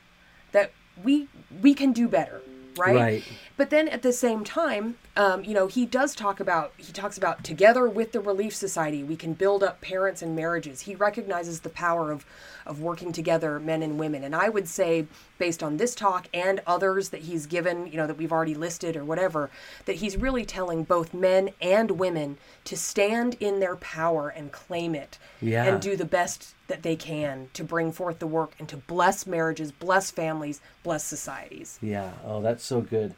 [0.52, 1.28] that we
[1.62, 2.42] we can do better.
[2.76, 2.96] right?
[2.96, 3.24] Right.
[3.56, 7.16] But then at the same time, um, you know, he does talk about he talks
[7.16, 10.82] about together with the Relief Society, we can build up parents and marriages.
[10.82, 12.26] He recognizes the power of
[12.66, 14.24] of working together, men and women.
[14.24, 15.06] And I would say,
[15.38, 18.96] based on this talk and others that he's given, you know, that we've already listed
[18.96, 19.50] or whatever,
[19.84, 24.94] that he's really telling both men and women to stand in their power and claim
[24.94, 25.64] it Yeah.
[25.64, 29.26] and do the best that they can to bring forth the work and to bless
[29.26, 31.78] marriages, bless families, bless societies.
[31.82, 32.12] Yeah.
[32.24, 33.14] Oh, that's so good.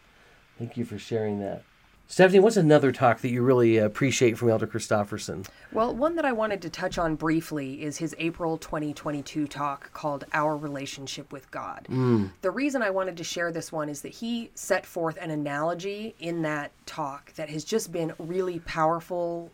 [0.59, 1.63] Thank you for sharing that.
[2.09, 5.47] Stephanie, what's another talk that you really appreciate from Elder Christofferson?
[5.73, 10.25] Well, one that I wanted to touch on briefly is his April 2022 talk called
[10.33, 11.87] Our Relationship with God.
[11.89, 12.27] Hmm.
[12.43, 16.15] The reason I wanted to share this one is that he set forth an analogy
[16.21, 19.51] in that talk that has just been really powerful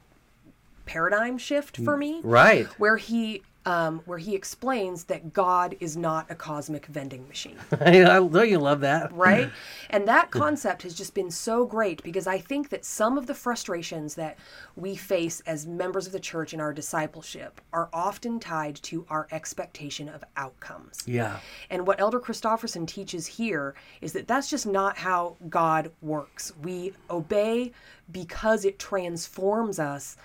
[0.84, 2.20] paradigm shift for mm, me.
[2.22, 2.66] Right.
[2.78, 8.18] Where he um, where he explains that God is not a cosmic vending machine I
[8.18, 9.12] know you love that.
[9.12, 9.51] right?
[9.90, 13.35] And that concept has just been so great because I think that some of the
[13.35, 14.38] frustrations that
[14.75, 19.29] we face as members of the church in our discipleship are often tied to our
[19.31, 21.03] expectation of outcomes.
[21.07, 21.40] Yeah.
[21.68, 26.53] And what Elder Christofferson teaches here is that that's just not how God works.
[26.62, 27.72] We obey
[28.11, 30.16] because it transforms us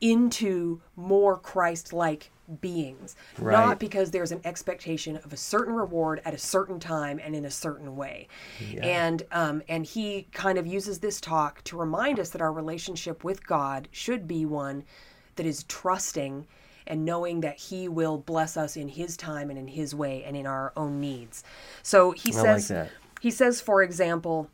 [0.00, 3.52] into more Christ like beings, Right.
[3.52, 7.44] not because there's an expectation of a certain reward at a certain time and in
[7.44, 8.28] a certain way.
[8.82, 13.24] And um, and he kind of uses this talk to remind us that our relationship
[13.24, 14.84] with God should be one
[15.36, 16.46] that is trusting
[16.86, 20.36] and knowing that he will bless us in his time and in his way and
[20.36, 21.44] in our own needs.
[21.82, 22.90] So he like says that.
[23.20, 24.48] he says for example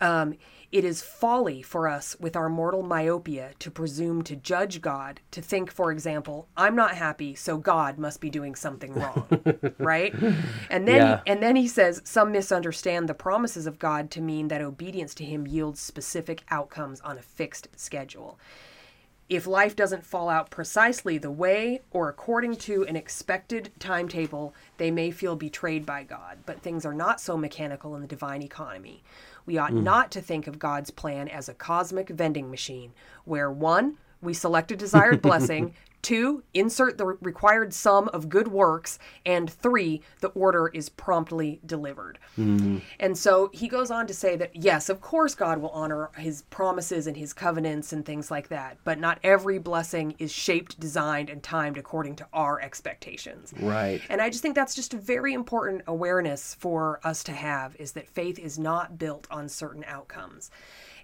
[0.00, 0.34] um,
[0.72, 5.42] it is folly for us with our mortal myopia to presume to judge God, to
[5.42, 9.28] think, for example, I'm not happy, so God must be doing something wrong,
[9.78, 10.14] right?
[10.70, 11.20] And then, Yeah.
[11.26, 15.24] and then he says some misunderstand the promises of God to mean that obedience to
[15.24, 18.38] Him yields specific outcomes on a fixed schedule.
[19.28, 24.90] If life doesn't fall out precisely the way or according to an expected timetable, they
[24.90, 26.38] may feel betrayed by God.
[26.44, 29.02] But things are not so mechanical in the divine economy.
[29.46, 29.84] We ought mm-hmm.
[29.84, 32.92] not to think of God's plan as a cosmic vending machine
[33.24, 38.98] where one, we select a desired blessing, two, insert the required sum of good works,
[39.24, 42.18] and three, the order is promptly delivered.
[42.38, 42.78] Mm-hmm.
[42.98, 46.42] And so he goes on to say that, yes, of course, God will honor his
[46.42, 51.30] promises and his covenants and things like that, but not every blessing is shaped, designed,
[51.30, 53.54] and timed according to our expectations.
[53.60, 54.00] Right.
[54.08, 57.92] And I just think that's just a very important awareness for us to have is
[57.92, 60.50] that faith is not built on certain outcomes.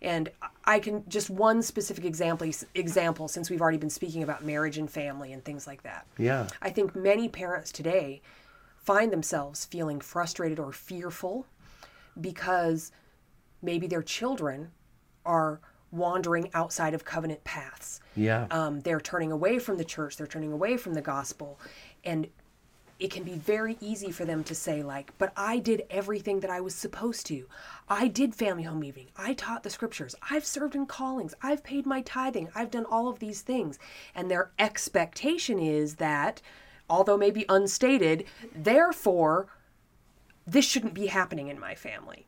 [0.03, 0.31] And
[0.65, 4.91] I can just one specific example example since we've already been speaking about marriage and
[4.91, 6.07] family and things like that.
[6.19, 6.47] Yeah.
[6.63, 8.23] I think many parents today
[8.77, 11.47] find themselves feeling frustrated or fearful
[12.21, 12.93] because
[13.63, 14.71] maybe their children
[15.25, 18.01] are wandering outside of covenant paths.
[18.15, 18.47] Yeah.
[18.51, 21.59] Um, they're turning away from the church, they're turning away from the gospel.
[22.05, 22.29] And
[22.99, 26.51] it can be very easy for them to say, like, but I did everything that
[26.51, 27.47] I was supposed to.
[27.89, 29.09] I did family home evening.
[29.17, 30.17] I taught the scriptures.
[30.31, 31.35] I've served in callings.
[31.41, 32.49] I've paid my tithing.
[32.55, 33.79] I've done all of these things.
[34.15, 36.43] And their expectation is that,
[36.91, 39.47] although maybe unstated, therefore,
[40.47, 42.27] this shouldn't be happening in my family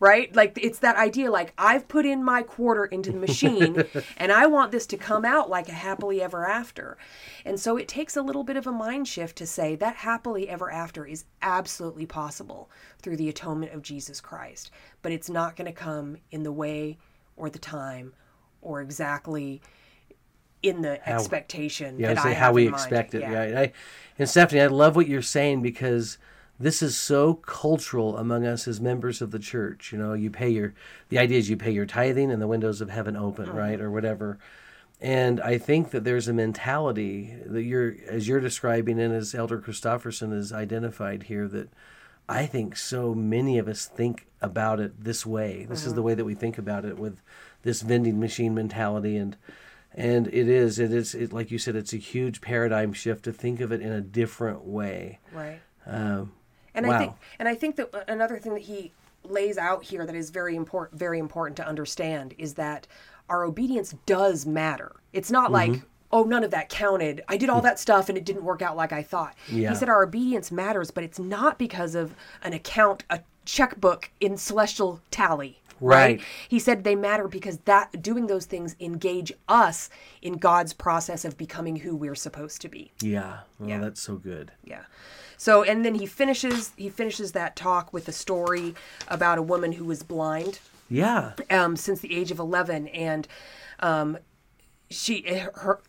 [0.00, 3.84] right like it's that idea like i've put in my quarter into the machine
[4.16, 6.96] and i want this to come out like a happily ever after
[7.44, 10.48] and so it takes a little bit of a mind shift to say that happily
[10.48, 14.70] ever after is absolutely possible through the atonement of jesus christ
[15.02, 16.96] but it's not going to come in the way
[17.36, 18.12] or the time
[18.62, 19.60] or exactly
[20.62, 22.74] in the expectation Yeah, that I say I how we mind.
[22.74, 23.20] expect it.
[23.22, 23.46] Yeah.
[23.46, 23.60] Yeah.
[23.60, 23.72] I,
[24.18, 26.18] and Stephanie, I love what you're saying because
[26.60, 29.92] this is so cultural among us as members of the church.
[29.92, 30.74] You know, you pay your
[31.08, 33.56] the idea is you pay your tithing and the windows of heaven open, Mm-hmm.
[33.56, 34.38] right, or whatever.
[35.00, 39.60] And I think that there's a mentality that you're, as you're describing, and as Elder
[39.60, 41.68] Christofferson has identified here, that
[42.28, 45.66] I think so many of us think about it this way.
[45.68, 47.20] This is the way that we think about it with
[47.62, 49.36] this vending machine mentality, and
[49.94, 53.32] and it is, it is, it, like you said, it's a huge paradigm shift to
[53.32, 55.20] think of it in a different way.
[55.32, 56.32] right Um,
[56.78, 56.94] And Wow.
[56.94, 58.92] I think and I think that another thing that he
[59.24, 62.86] lays out here that is very important very important to understand is that
[63.28, 64.92] our obedience does matter.
[65.12, 65.72] It's not Mm-hmm.
[65.72, 67.22] like oh none of that counted.
[67.28, 69.34] I did all that stuff and it didn't work out like I thought.
[69.48, 69.70] Yeah.
[69.70, 74.36] He said our obedience matters, but it's not because of an account, a checkbook in
[74.38, 75.60] celestial tally.
[75.80, 76.20] Right.
[76.48, 79.90] He said they matter because that doing those things engage us
[80.22, 82.90] in God's process of becoming who we're supposed to be.
[83.00, 83.78] yeah, well, Yeah.
[83.80, 84.50] that's so good.
[84.64, 84.82] Yeah.
[85.38, 88.74] So and then he finishes he finishes that talk with a story
[89.06, 90.58] about a woman who was blind
[90.90, 91.32] Yeah.
[91.50, 93.26] um, since the age of 11 and
[93.80, 94.18] um,
[94.90, 95.22] she
[95.54, 95.80] her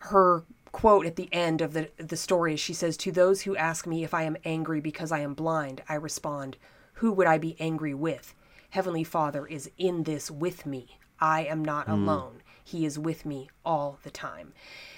[0.00, 3.86] her quote at the end of the the story she says to those who ask
[3.86, 6.56] me if I am angry because I am blind I respond
[6.94, 8.34] who would I be angry with?
[8.70, 10.98] Heavenly father is in this with me.
[11.20, 12.42] I am not alone.
[12.64, 14.52] He is with me all the time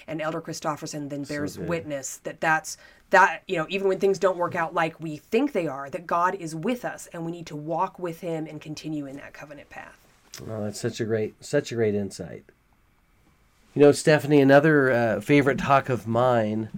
[0.06, 2.76] and elder christofferson then bears witness that that's
[3.10, 6.06] that you know even when things don't work out like we think they are that
[6.06, 9.32] god is with us and we need to walk with him and continue in that
[9.32, 10.06] covenant path
[10.42, 12.44] Oh, that's such a great, such a great insight.
[13.74, 16.68] You know, Stephanie, another uh, favorite talk of mine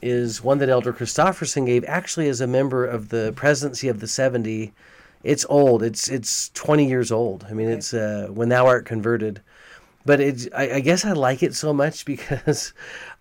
[0.00, 4.08] is one that Elder Christofferson gave, actually as a member of the presidency of the
[4.08, 4.72] seventy.
[5.24, 5.82] It's old.
[5.82, 7.46] It's it's twenty years old.
[7.50, 9.40] I mean, it's uh, when thou art converted.
[10.08, 12.72] But it's, I, I guess I like it so much because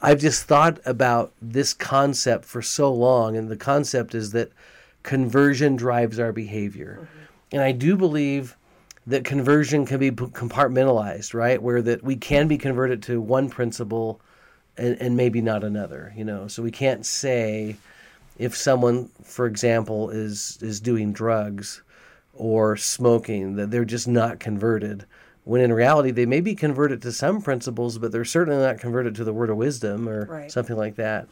[0.02, 4.54] I've just thought about this concept for so long, and the concept is that
[5.04, 7.26] conversion drives our behavior, mm-hmm.
[7.52, 8.56] and I do believe
[9.06, 11.62] that conversion can be compartmentalized, right?
[11.62, 14.22] Where that we can be converted to one principle
[14.78, 16.48] and, and maybe not another, you know.
[16.48, 17.76] So we can't say
[18.38, 21.82] if someone, for example, is is doing drugs
[22.34, 25.06] or smoking that they're just not converted.
[25.48, 29.16] When in reality, they may be converted to some principles, but they're certainly not converted
[29.16, 30.52] to the word of wisdom or Right.
[30.52, 31.28] something like that.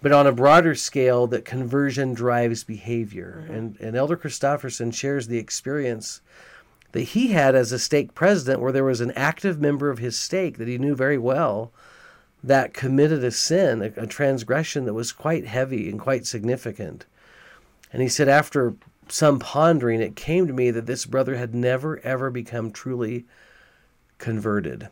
[0.00, 3.42] But on a broader scale, that conversion drives behavior.
[3.42, 3.52] Mm-hmm.
[3.52, 6.20] And, and Elder Christofferson shares the experience
[6.92, 10.16] that he had as a stake president, where there was an active member of his
[10.16, 11.72] stake that he knew very well
[12.42, 17.04] that committed a sin, a, a transgression that was quite heavy and quite significant.
[17.92, 18.74] And he said, after
[19.08, 23.26] some pondering, it came to me that this brother had never, ever become truly
[24.20, 24.88] converted.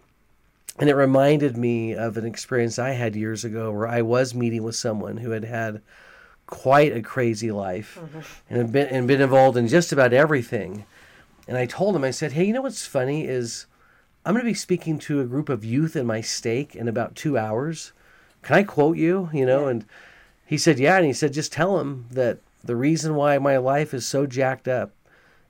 [0.81, 4.65] And it reminded me of an experience I had years ago where I was meeting
[4.65, 5.83] with someone who had had
[6.47, 8.21] quite a crazy life mm-hmm.
[8.49, 10.85] and had been, and been involved in just about everything.
[11.47, 13.67] And I told him, I said, hey, you know what's funny is
[14.25, 17.15] I'm going to be speaking to a group of youth in my stake in about
[17.15, 17.93] two hours.
[18.43, 19.31] Can I quote you?
[19.33, 19.85] You know, and
[20.47, 20.97] he said, yeah.
[20.97, 24.69] And he said, just tell them that the reason why my life is so jacked
[24.69, 24.93] up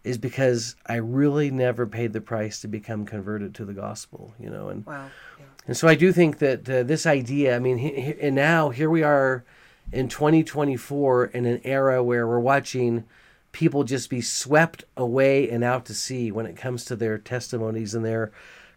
[0.09, 4.49] is because I really never paid the price to become converted to the gospel, you
[4.49, 5.45] know, and wow yeah.
[5.67, 8.71] and so I do think that uh, this idea, I mean, he, he- and now
[8.71, 9.45] here we are
[9.93, 13.05] in 2024 in an era where we're watching
[13.53, 17.95] people just be swept away and out to sea when it comes to their testimonies
[17.95, 18.31] and their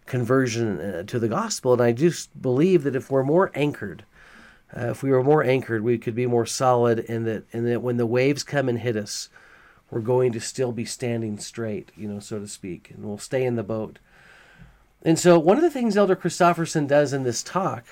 [0.06, 1.74] conversion uh, to the gospel.
[1.74, 4.04] And I just believe that if we're more anchored,
[4.76, 7.82] uh, if we were more anchored, we could be more solid, and that and that
[7.82, 9.30] when the waves come and hit us,
[9.92, 13.44] we're going to still be standing straight, you know, so to speak, and we'll stay
[13.44, 14.00] in the boat.
[15.04, 17.86] And so, one of the things Elder Christofferson does in this talk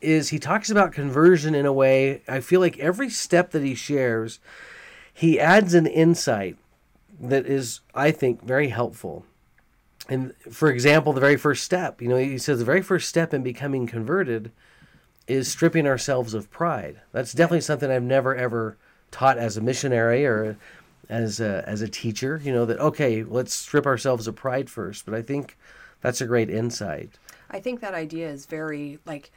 [0.00, 2.22] is he talks about conversion in a way.
[2.28, 4.40] I feel like every step that he shares,
[5.12, 6.56] he adds an insight
[7.20, 9.24] that is, I think, very helpful.
[10.08, 13.34] And for example, the very first step, you know, he says the very first step
[13.34, 14.52] in becoming converted
[15.26, 17.00] is stripping ourselves of pride.
[17.12, 18.78] That's definitely something I've never ever
[19.10, 20.56] taught as a missionary or
[21.08, 22.40] as a, as a teacher.
[22.42, 25.04] You know that okay, let's strip ourselves of pride first.
[25.04, 25.56] But I think
[26.00, 27.18] that's a great insight.
[27.50, 29.30] I think that idea is very like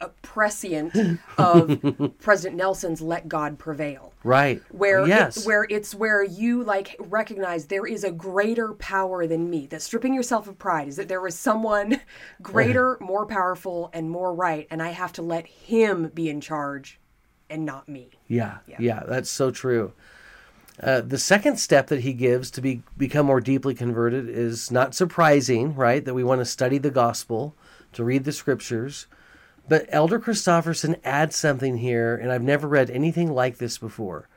[0.00, 1.78] a prescient of
[2.20, 4.62] President Nelson's "Let God Prevail," Right.
[4.70, 5.38] where yes.
[5.38, 9.66] it, where it's where you like recognize there is a greater power than me.
[9.66, 12.00] That stripping yourself of pride is that there is someone
[12.42, 16.98] greater, more powerful, and more right, and I have to let Him be in charge,
[17.50, 18.10] and not me.
[18.28, 19.92] Yeah, yeah, that's so true.
[20.82, 24.94] Uh, the second step that he gives to be become more deeply converted is not
[24.94, 26.04] surprising, right?
[26.04, 27.54] That we want to study the gospel,
[27.92, 29.06] to read the scriptures.
[29.68, 34.28] But Elder Christofferson adds something here, and I've never read anything like this before.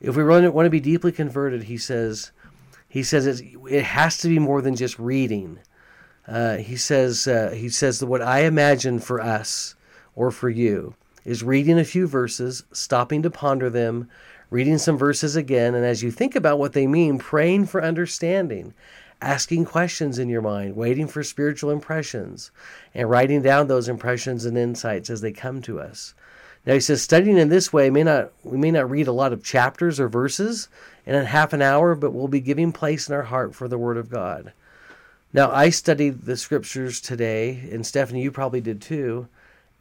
[0.00, 2.32] If we want to, want to be deeply converted, he says,
[2.88, 3.40] he says it's,
[3.70, 5.60] it has to be more than just reading.
[6.26, 9.74] Uh, he says uh, he says that what I imagine for us
[10.16, 10.94] or for you
[11.24, 14.08] is reading a few verses, stopping to ponder them,
[14.50, 18.74] reading some verses again, and as you think about what they mean, praying for understanding,
[19.20, 22.50] asking questions in your mind, waiting for spiritual impressions,
[22.94, 26.14] and writing down those impressions and insights as they come to us.
[26.66, 29.32] Now he says studying in this way may not we may not read a lot
[29.32, 30.68] of chapters or verses
[31.04, 33.96] in half an hour, but we'll be giving place in our heart for the Word
[33.96, 34.52] of God.
[35.32, 39.28] Now I studied the scriptures today, and Stephanie, you probably did too,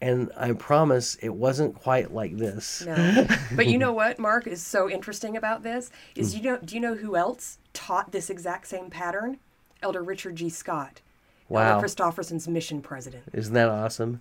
[0.03, 2.85] and I promise it wasn't quite like this.
[2.85, 3.25] No.
[3.55, 6.37] but you know what, Mark, is so interesting about this is hmm.
[6.37, 9.37] you know do you know who else taught this exact same pattern?
[9.81, 10.49] Elder Richard G.
[10.49, 10.99] Scott.
[11.47, 11.75] Wow.
[11.75, 13.23] Elder Christofferson's mission president.
[13.31, 14.19] Isn't that awesome?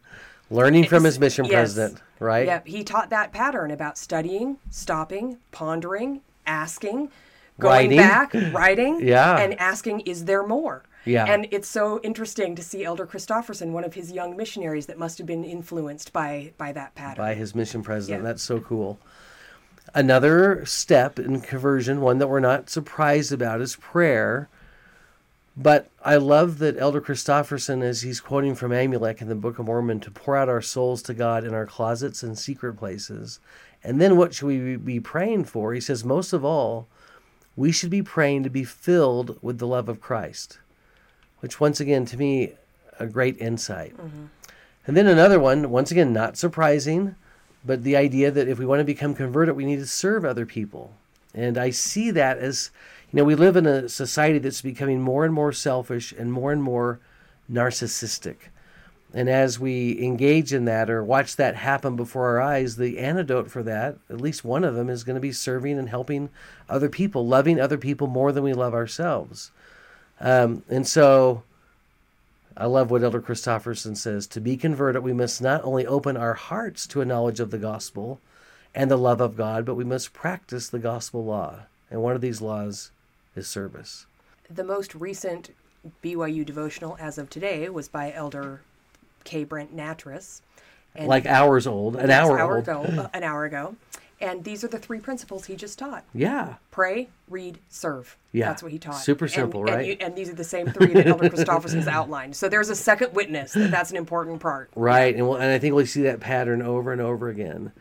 [0.51, 1.53] Learning from his mission Yes.
[1.53, 2.47] president, right?
[2.47, 7.11] Yep, he taught that pattern about studying, stopping, pondering, asking,
[7.59, 7.99] going Writing.
[7.99, 9.39] back, writing, Yeah.
[9.39, 10.83] and asking, is there more?
[11.05, 11.25] Yeah.
[11.27, 15.19] And it's so interesting to see Elder Christofferson, one of his young missionaries that must
[15.19, 17.25] have been influenced by by that pattern.
[17.25, 18.23] by his mission president.
[18.23, 18.29] Yeah.
[18.29, 18.99] That's so cool.
[19.95, 24.49] Another step in conversion, one that we're not surprised about, is prayer.
[25.55, 29.67] But I love that Elder Christofferson, as he's quoting from Amulek in the Book of
[29.67, 33.39] Mormon, to pour out our souls to God in our closets and secret places.
[33.85, 35.75] And then what should we be praying for?
[35.75, 36.89] He says, most of all,
[37.55, 40.59] we should be praying to be filled with the love of Christ,
[41.43, 42.53] which, once again, to me,
[43.01, 43.95] a great insight.
[44.87, 47.17] And then another one, once again, not surprising,
[47.65, 50.47] but the idea that if we want to become converted, we need to serve other
[50.47, 50.95] people.
[51.35, 52.71] And I see that as,
[53.11, 56.53] you know, we live in a society that's becoming more and more selfish and more
[56.53, 57.01] and more
[57.51, 58.37] narcissistic.
[59.13, 63.51] And as we engage in that or watch that happen before our eyes, the antidote
[63.51, 66.31] for that, at least one of them, is going to be serving and helping
[66.69, 69.51] other people, loving other people more than we love ourselves.
[70.23, 71.43] Um, and so
[72.57, 74.27] I love what Elder Christofferson says.
[74.29, 77.59] To be converted, we must not only open our hearts to a knowledge of the
[77.59, 78.21] gospel
[78.75, 81.61] and the love of God, but we must practice the gospel law.
[81.91, 82.91] And one of these laws
[83.37, 84.07] is service.
[84.49, 85.51] the most recent
[86.03, 88.61] BYU devotional as of today was by Elder
[89.25, 89.45] K.
[89.45, 90.41] Brent Nattress.
[90.95, 92.63] And Like hours old, an hour, hour old.
[92.69, 93.77] ago, an hour ago.
[94.23, 96.05] And these are the three principles he just taught.
[96.15, 96.55] Yeah.
[96.71, 98.17] Pray, read, serve.
[98.31, 98.95] Yeah, That's what he taught.
[99.03, 99.87] super And- simple, and, right?
[99.87, 102.37] you- And, these are the same three that Elder Christofferson's outlined.
[102.37, 104.71] So there's a second witness that that's an important part.
[104.77, 107.73] Right, and, we'll, and I think we see that pattern over and over again.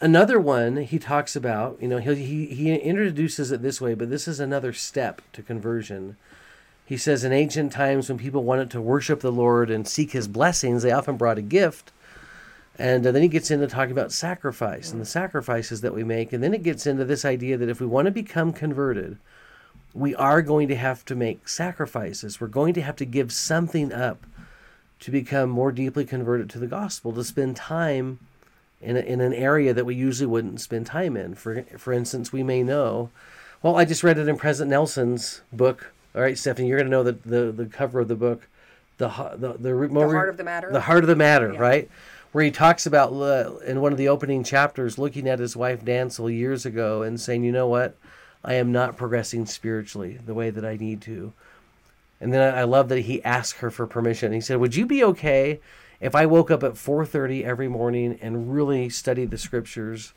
[0.00, 4.08] Another one he talks about, you know, he, he, he introduces it this way, but
[4.10, 6.16] this is another step to conversion.
[6.86, 10.26] He says in ancient times when people wanted to worship the Lord and seek his
[10.28, 11.92] blessings, they often brought a gift.
[12.78, 16.32] And uh, then he gets into talking about sacrifice and the sacrifices that we make.
[16.32, 19.16] And then it gets into this idea that if we want to become converted,
[19.94, 22.40] we are going to have to make sacrifices.
[22.40, 24.26] We're going to have to give something up
[25.00, 28.18] to become more deeply converted to the gospel, to spend time
[28.82, 31.34] in, a, in an area that we usually wouldn't spend time in.
[31.34, 33.10] For, for instance, we may know,
[33.62, 35.92] well, I just read it in President Nelson's book.
[36.14, 38.48] All right, Stephanie, you're going to know the, the, the cover of the book,
[38.98, 40.72] the, the, the, re- more- Heart of the Matter?
[40.72, 41.58] The Heart of the Matter, Yeah.
[41.60, 41.90] right?
[42.36, 43.12] Where he talks about,
[43.62, 47.44] in one of the opening chapters, looking at his wife Dantzel years ago and saying,
[47.44, 47.96] you know what?
[48.44, 51.32] I am not progressing spiritually the way that I need to.
[52.20, 54.34] And then I love that he asked her for permission.
[54.34, 55.60] He said, "Would you be okay
[55.98, 60.12] if I woke up at 4:30 every morning and really studied the scriptures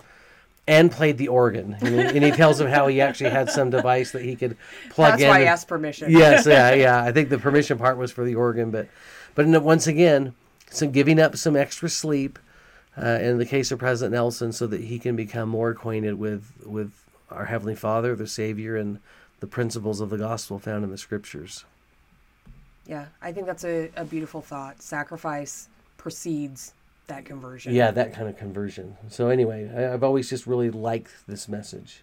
[0.67, 3.69] and played the organ?" And he, and he tells him how he actually had some
[3.69, 4.57] device that he could
[4.89, 5.29] plug That's in.
[5.29, 6.11] why I asked permission.
[6.11, 7.01] yes, yeah, yeah.
[7.01, 8.89] I think the permission part was for the organ, but
[9.35, 10.33] but once again,
[10.69, 12.39] some giving up some extra sleep.
[12.97, 16.51] Uh, in the case of President Nelson, so that he can become more acquainted with
[16.65, 16.91] with
[17.31, 18.99] our Heavenly Father, the Savior, and
[19.39, 21.63] the principles of the gospel found in the Scriptures.
[22.85, 24.81] Yeah, I think that's a, a beautiful thought.
[24.81, 26.73] Sacrifice precedes
[27.07, 27.73] that conversion.
[27.73, 28.97] Yeah, that kind of conversion.
[29.09, 32.01] So anyway, I, I've always just really liked this message.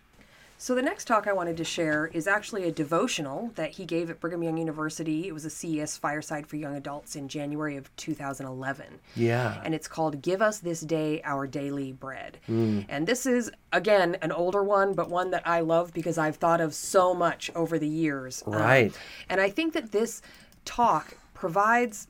[0.58, 4.08] So the next talk I wanted to share is actually a devotional that he gave
[4.08, 5.28] at Brigham Young University.
[5.28, 8.86] It was a CES Fireside for Young Adults in January of 2011.
[9.14, 9.60] Yeah.
[9.64, 12.38] And it's called Give Us This Day Our Daily Bread.
[12.46, 12.80] Hmm.
[12.88, 16.62] And this is, again, an older one, but one that I love because I've thought
[16.62, 18.42] of so much over the years.
[18.46, 18.98] Um, Right.
[19.28, 20.22] and I think that this
[20.64, 22.08] talk provides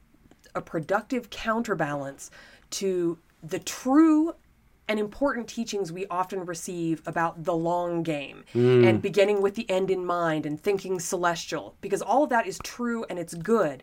[0.55, 2.31] a productive counterbalance
[2.71, 4.35] to the true
[4.89, 8.85] and important teachings we often receive about the long game hmm.
[8.85, 12.59] and beginning with the end in mind and thinking celestial, because all of that is
[12.63, 13.83] true and it's good.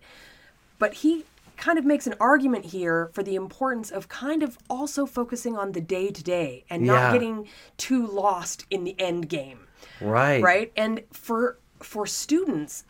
[0.79, 1.25] But he
[1.57, 5.71] kind of makes an argument here for the importance of kind of also focusing on
[5.71, 7.47] the day to day and not getting
[7.77, 9.67] too lost in the end game
[10.01, 10.41] Right.
[10.41, 12.85] right and for for students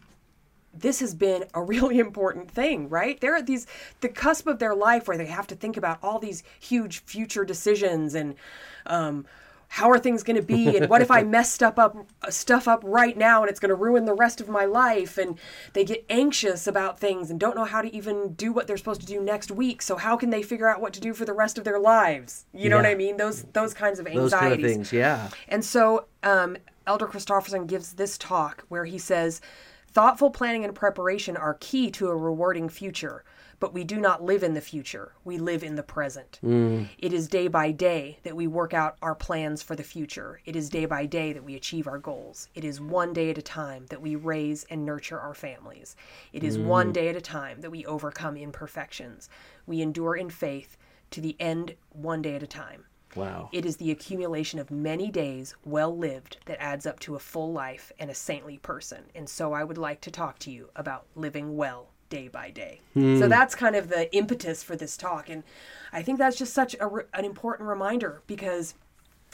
[0.73, 3.19] this has been a really important thing right?
[3.19, 3.67] They're at these
[4.01, 7.45] the cusp of their life where they have to think about all these huge future
[7.45, 8.35] decisions and
[8.85, 9.25] um
[9.73, 11.97] how are things going to be and what if i mess stuff up
[12.29, 15.17] stuff up right now and it's going to ruin the rest of my life?
[15.17, 15.39] And
[15.73, 19.01] they get anxious about things and don't know how to even do what they're supposed
[19.01, 19.81] to do next week.
[19.81, 22.45] So how can they figure out what to do for the rest of their lives?
[22.53, 23.17] You know what i mean?
[23.17, 24.93] Those those kinds of anxieties Those kind of things.
[24.93, 25.29] Yeah.
[25.47, 26.55] and so um,
[26.85, 29.41] Elder Christofferson gives this talk where he says,
[29.93, 33.23] Thoughtful planning and preparation are key to a rewarding future,
[33.59, 35.13] but we do not live in the future.
[35.23, 36.39] We live in the present.
[36.43, 36.89] Mm.
[36.97, 40.41] It is day by day that we work out our plans for the future.
[40.45, 42.47] It is day by day that we achieve our goals.
[42.55, 45.95] It is one day at a time that we raise and nurture our families.
[46.31, 46.93] It is one mm.
[46.93, 49.29] day at a time that we overcome imperfections.
[49.67, 50.75] We endure in faith,
[51.11, 52.85] to the end one day at a time.
[53.15, 53.49] Wow.
[53.51, 57.51] It is the accumulation of many days well lived that adds up to a full
[57.51, 59.03] life and a saintly person.
[59.15, 62.79] And so I would like to talk to you about living well day by day.
[62.93, 63.27] So hmm.
[63.27, 65.29] that's kind of the impetus for this talk.
[65.29, 65.43] And
[65.91, 68.75] I think that's just such a, an important reminder because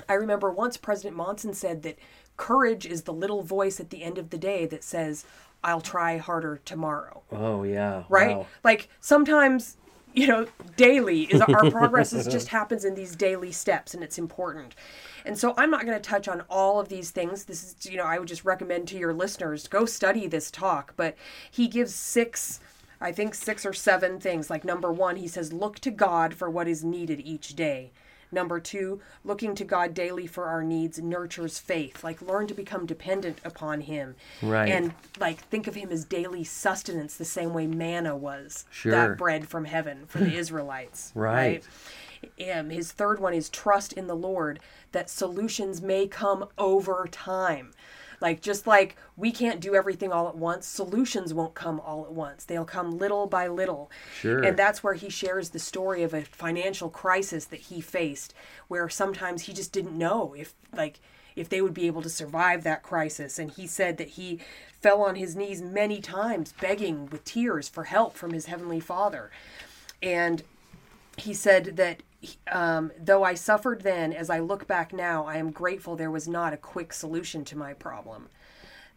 [0.07, 1.97] I remember once President Monson said that
[2.37, 5.25] courage is the little voice at the end of the day that says,
[5.63, 8.03] I'll try harder tomorrow oh yeah.
[8.07, 8.47] right Wow.
[8.63, 9.75] like sometimes
[10.13, 14.17] you know daily is our progress is just happens in these daily steps and it's
[14.17, 14.75] important.
[15.25, 17.45] And so i'm not going to touch on all of these things.
[17.45, 20.93] This is you know i would just recommend to your listeners go study this talk.
[20.95, 21.15] But
[21.49, 22.59] he gives six
[23.01, 24.49] i think six or seven things.
[24.49, 27.91] Like number one he says look to god for what is needed each day
[28.31, 32.03] Number two, looking to God daily for our needs nurtures faith.
[32.03, 34.15] Like learn to become dependent upon Him.
[34.41, 34.69] Right.
[34.69, 38.91] And like think of Him as daily sustenance, the same way manna was Sure.
[38.91, 41.11] that bread from heaven for the Israelites.
[41.15, 41.63] Right.
[42.37, 42.57] right?
[42.59, 44.59] Um, his third one is trust in the Lord
[44.91, 47.71] that solutions may come over time.
[48.21, 52.11] Like just like we can't do everything all at once, solutions won't come all at
[52.11, 52.45] once.
[52.45, 53.89] They'll come little by little.
[54.19, 54.43] Sure.
[54.43, 58.33] And that's where he shares the story of a financial crisis that he faced
[58.67, 60.99] where sometimes he just didn't know if like
[61.35, 64.39] if they would be able to survive that crisis and he said that he
[64.81, 69.29] fell on his knees many times begging with tears for help from his heavenly father.
[70.01, 70.43] And
[71.19, 72.03] he said that
[72.51, 76.27] um, though I suffered then, as I look back now, I am grateful there was
[76.27, 78.29] not a quick solution to my problem.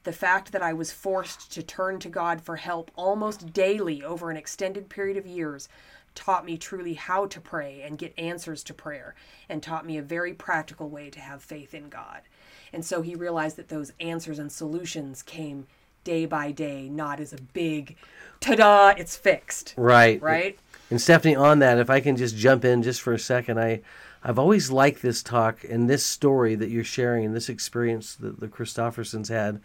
[0.05, 4.31] The fact that I was forced to turn to God for help almost daily over
[4.31, 5.68] an extended period of years
[6.14, 9.14] taught me truly how to pray and get answers to prayer,
[9.49, 12.20] and taught me a very practical way to have faith in God.
[12.73, 15.66] And so he realized that those answers and solutions came
[16.05, 17.96] day by day, not as a big
[18.40, 19.74] ta da, it's fixed.
[19.76, 20.20] Right.
[20.20, 20.59] Right?
[20.90, 23.80] And Stephanie, on that, if I can just jump in just for a second, I,
[24.22, 28.40] I've always liked this talk and this story that you're sharing and this experience that
[28.40, 29.61] the Christoffersons had.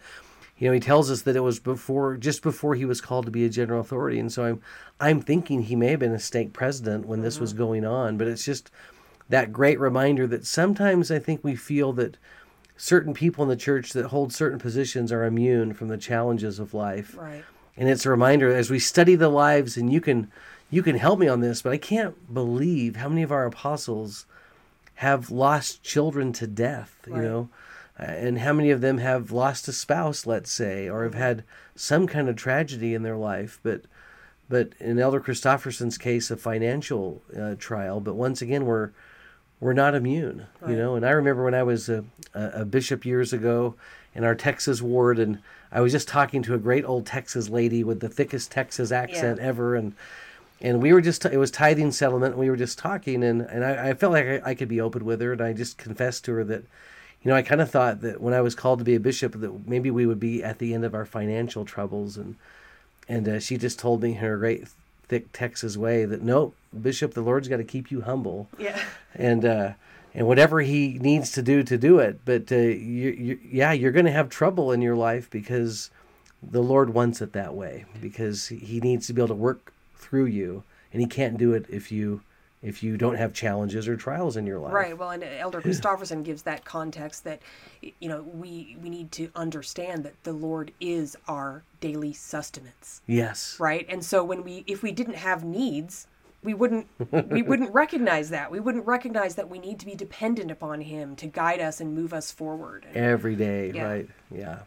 [0.56, 3.30] You know, he tells us that it was before, just before he was called to
[3.30, 4.62] be a general authority, and so I'm,
[4.98, 7.62] I'm thinking he may have been a stake president when this was mm-hmm.
[7.62, 8.16] going on.
[8.16, 8.72] But it's just
[9.28, 12.16] that great reminder that sometimes I think we feel that
[12.78, 16.72] certain people in the church that hold certain positions are immune from the challenges of
[16.72, 17.14] life.
[17.18, 17.44] Right.
[17.76, 20.30] and it's a reminder as we study the lives and you can
[20.70, 24.26] you can help me on this but i can't believe how many of our apostles
[24.96, 27.48] have lost children to death you know?
[28.00, 31.42] Uh, and how many of them have lost a spouse let's say or have had
[31.74, 33.58] some kind of tragedy in their life.
[33.62, 33.82] But
[34.48, 38.90] but in elder christofferson's case a financial uh, trial but once again we're
[39.60, 40.94] we're not immune, you know.
[40.94, 42.04] And I remember when I was a,
[42.34, 43.74] a, bishop years ago
[44.14, 45.40] in our Texas ward, and
[45.72, 49.38] I was just talking to a great old Texas lady with the thickest Texas accent
[49.40, 49.46] Yeah.
[49.48, 49.94] ever, and
[50.60, 53.64] and we were just it was tithing settlement, and we were just talking, and and
[53.64, 56.24] I, I felt like I, I could be open with her, and I just confessed
[56.26, 56.64] to her that.
[57.20, 59.32] You know, I kind of thought that when I was called to be a bishop,
[59.40, 62.36] that maybe we would be at the end of our financial troubles, and
[63.08, 64.68] and uh, she just told me her great
[65.08, 68.80] thick Texas way that no, bishop, the Lord's got to keep you humble Yeah.
[69.14, 69.72] and uh,
[70.14, 72.20] and whatever he needs to do to do it.
[72.24, 75.90] But uh, you, you, yeah, you're going to have trouble in your life because
[76.42, 77.84] the Lord wants it that way.
[78.00, 81.66] Because He needs to be able to work through you, and He can't do it
[81.68, 82.22] if you
[82.62, 84.72] if you don't have challenges or trials in your life.
[84.72, 84.96] Right.
[84.96, 87.40] Well, and uh, Elder Christofferson gives that context that,
[87.80, 93.56] you know, we we need to understand that the Lord is our daily sustenance, Yes.
[93.60, 93.86] right?
[93.88, 96.06] And so when we, if we didn't have needs,
[96.42, 96.86] we wouldn't
[97.30, 98.50] we wouldn't recognize that.
[98.50, 101.94] We wouldn't recognize that we need to be dependent upon Him to guide us and
[101.94, 102.86] move us forward.
[102.94, 103.72] Every day.
[103.74, 103.82] Yeah.
[103.82, 104.08] Right.
[104.30, 104.60] Yeah.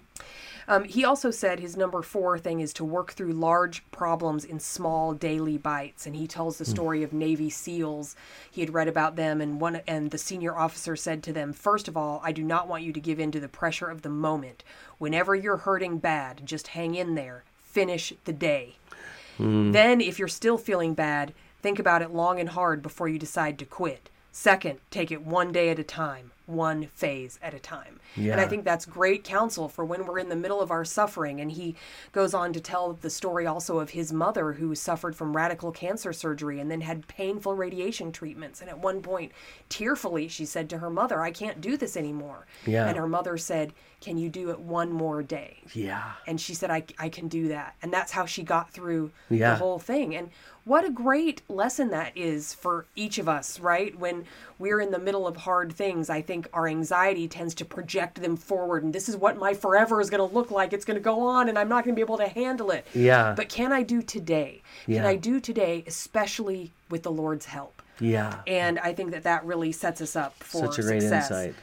[0.67, 4.59] Um, he also said his number four thing is to work through large problems in
[4.59, 8.15] small daily bites, and he tells the story of Navy SEALs.
[8.49, 11.87] He had read about them, and one and the senior officer said to them, First
[11.87, 14.09] of all, I do not want you to give in to the pressure of the
[14.09, 14.63] moment.
[14.97, 17.43] Whenever you're hurting bad, just hang in there.
[17.63, 18.75] Finish the day.
[19.71, 23.57] Then, if you're still feeling bad, think about it long and hard before you decide
[23.59, 24.09] to quit.
[24.31, 27.99] Second, take it one day at a time, one phase at a time.
[28.33, 31.39] And I think that's great counsel for when we're in the middle of our suffering.
[31.39, 31.75] And he
[32.11, 36.13] goes on to tell the story also of his mother who suffered from radical cancer
[36.13, 38.61] surgery and then had painful radiation treatments.
[38.61, 39.31] And at one point,
[39.69, 42.45] tearfully, she said to her mother, I can't do this anymore.
[42.65, 42.87] Yeah.
[42.87, 45.59] And her mother said, Can you do it one more day?
[45.73, 46.13] Yeah.
[46.27, 49.51] and she said I, I can do that and that's how she got through Yeah.
[49.51, 50.29] the whole thing and
[50.65, 54.25] what a great lesson that is for each of us right when
[54.59, 58.35] we're in the middle of hard things i think our anxiety tends to project them
[58.35, 61.03] forward and this is what my forever is going to look like it's going to
[61.03, 63.33] go on and i'm not going to be able to handle it Yeah.
[63.37, 64.97] but can i do today Yeah.
[64.97, 68.41] can i do today especially with the lord's help Yeah.
[68.47, 71.53] And I think that that really sets us up for Such a great success.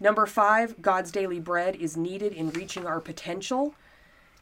[0.00, 3.74] Number five, God's daily bread is needed in reaching our potential.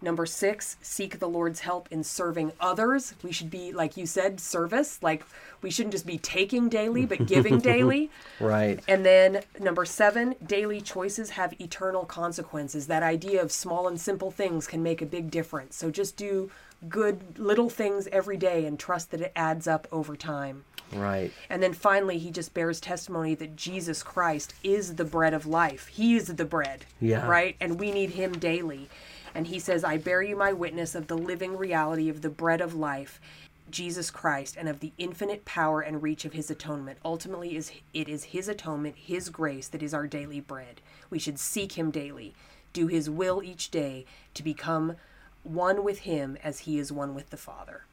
[0.02, 3.14] Number six, seek the Lord's help in serving others.
[3.22, 4.98] We should be, like you said, service.
[5.00, 5.24] Like
[5.62, 8.10] we shouldn't just be taking daily, but giving daily.
[8.40, 8.80] Right.
[8.88, 12.88] And then number seven, daily choices have eternal consequences.
[12.88, 15.76] That idea of small and simple things can make a big difference.
[15.76, 16.50] So just do
[16.88, 20.64] good little things every day and trust that it adds up over time.
[20.92, 21.32] Right.
[21.48, 25.86] And then finally, he just bears testimony that Jesus Christ is the bread of life.
[25.88, 26.84] He is the bread.
[27.00, 27.26] Yeah.
[27.26, 27.56] Right?
[27.60, 28.88] And we need him daily.
[29.34, 32.60] And he says, I bear you my witness of the living reality of the bread
[32.60, 33.20] of life,
[33.70, 36.98] Jesus Christ, and of the infinite power and reach of his atonement.
[37.04, 40.82] Ultimately, is it is his atonement, his grace, that is our daily bread.
[41.08, 42.34] We should seek him daily,
[42.74, 44.04] do his will each day
[44.34, 44.96] to become
[45.44, 47.84] one with him as he is one with the Father.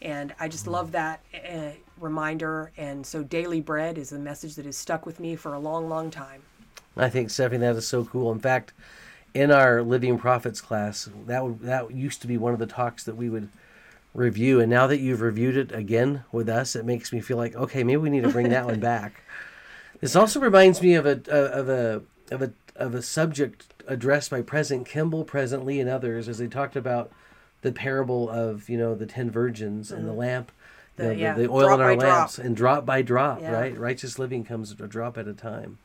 [0.00, 2.70] And I just love that uh, reminder.
[2.76, 5.88] And so, daily bread is a message that has stuck with me for a long,
[5.88, 6.42] long time.
[6.96, 8.30] I think Stephanie, that is so cool.
[8.32, 8.72] In fact,
[9.34, 13.04] in our Living Prophets class, that would, that used to be one of the talks
[13.04, 13.48] that we would
[14.14, 14.60] review.
[14.60, 17.82] And now that you've reviewed it again with us, it makes me feel like okay,
[17.84, 19.22] maybe we need to bring that one back.
[20.00, 24.40] This also reminds me of a of a of a of a subject addressed by
[24.42, 27.10] President Kimball, President Lee, and others as they talked about
[27.62, 30.20] the parable of you know the ten virgins and the mm-hmm.
[30.20, 30.52] lamp.
[30.96, 32.18] you The- know, yeah, the, the oil drop in our by drop.
[32.18, 33.50] lamps and drop by drop, Yeah.
[33.52, 33.76] right?
[33.78, 35.78] Righteous living comes a drop at a time.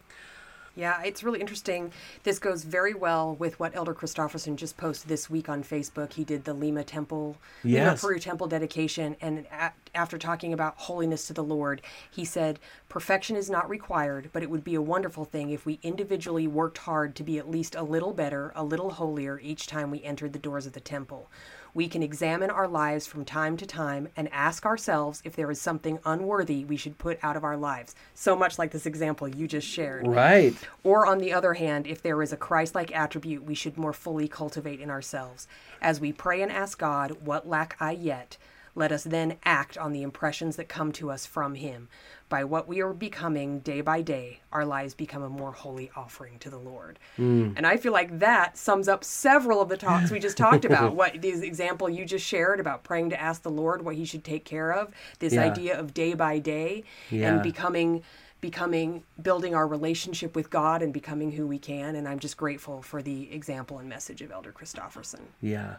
[0.76, 1.92] Yeah, it's really interesting.
[2.24, 6.14] This goes very well with what Elder Christofferson just posted this week on Facebook.
[6.14, 11.28] He did the Lima Temple, Lima Peru Temple dedication, and a- after talking about holiness
[11.28, 12.58] to the Lord, he said,
[12.90, 16.80] "Perfection is not required, but it would be a wonderful thing if we individually worked
[16.80, 20.34] hard to be at least a little better, a little holier each time we entered
[20.34, 21.30] the doors of the temple."
[21.76, 25.60] We can examine our lives from time to time and ask ourselves if there is
[25.60, 27.96] something unworthy we should put out of our lives.
[28.14, 30.06] So much like this example you just shared.
[30.08, 30.56] Right.
[30.84, 33.94] Or, on the other hand, if there is a Christ like attribute we should more
[33.94, 35.48] fully cultivate in ourselves.
[35.82, 38.38] As we pray and ask God, What lack I yet?
[38.76, 41.90] Let us then act on the impressions that come to us from Him.
[42.30, 46.40] By what we are becoming day by day, our lives become a more holy offering
[46.40, 46.98] to the Lord.
[47.16, 47.52] Hmm.
[47.56, 50.96] And I feel like that sums up several of the talks we just talked about.
[51.04, 54.24] What this example you just shared about praying to ask the Lord what He should
[54.24, 55.44] take care of, this Yeah.
[55.44, 57.34] idea of day by day, Yeah.
[57.34, 58.02] and becoming
[58.42, 62.82] becoming building our relationship with God and becoming who we can and I'm just grateful
[62.82, 65.22] for the example and message of Elder Christofferson.
[65.40, 65.76] Yeah.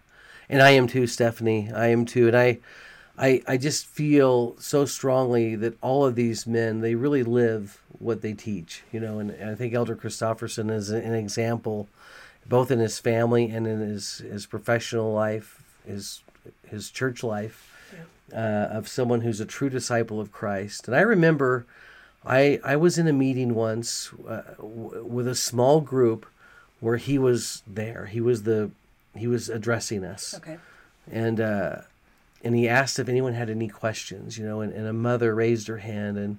[0.49, 1.71] And I am too, Stephanie.
[1.75, 2.29] I am too.
[2.29, 2.59] And I
[3.19, 8.23] I I just feel so strongly that all of these men, they really live what
[8.23, 11.89] they teach, you know, and, and I think Elder Christofferson is an example
[12.47, 16.23] both in his family and in his, his professional life, his
[16.67, 17.73] his church life,
[18.33, 20.87] uh, of someone who's a true disciple of Christ.
[20.87, 21.65] And I remember
[22.25, 26.27] I I was in a meeting once uh, w- with a small group
[26.81, 28.07] where he was there.
[28.07, 28.71] He was the
[29.17, 30.59] he was addressing us, Okay.
[31.11, 31.77] and uh,
[32.43, 34.39] and he asked if anyone had any questions.
[34.39, 36.39] You know, and, and a mother raised her hand, and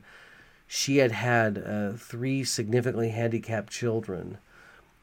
[0.68, 4.38] she had had uh, three significantly handicapped children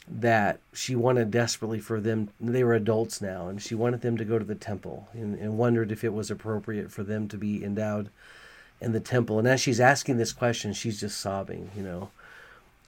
[0.09, 2.29] that she wanted desperately for them.
[2.41, 5.57] They were adults now, and she wanted them to go to the temple, and, and
[5.57, 8.11] wondered if it was appropriate for them to be endowed
[8.81, 9.39] in the temple.
[9.39, 12.11] And as she's asking this question, she's just sobbing, you know.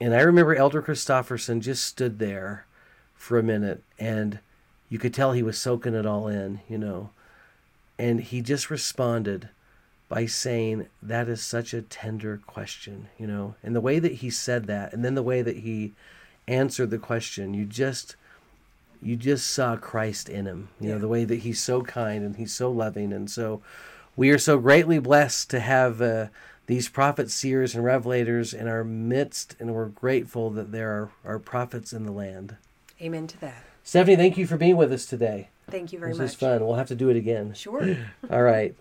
[0.01, 2.66] And I remember Elder Christofferson just stood there
[3.14, 4.41] for a minute, and
[4.95, 7.11] you could tell he was soaking it all in, you know.
[7.99, 9.49] And he just responded
[10.09, 13.57] by saying, That is such a tender question, you know.
[13.61, 15.95] And the way that he said that, and then the way that he
[16.47, 18.14] answered the question, you just
[19.03, 20.68] you just saw Christ in him.
[20.80, 23.12] You know, the way that he's so kind and he's so loving.
[23.12, 23.62] And so
[24.14, 26.28] we are so greatly blessed to have uh,
[26.68, 31.38] these prophets, seers, and revelators in our midst, and we're grateful that there are, are
[31.40, 32.59] prophets in the land.
[33.03, 33.64] Amen to that.
[33.87, 35.51] Stephanie, thank you for being with us today.
[35.70, 36.24] Thank you very This much.
[36.24, 36.66] This was fun.
[36.66, 37.53] We'll have to do it again.
[37.53, 37.97] Sure.
[38.30, 38.74] All right.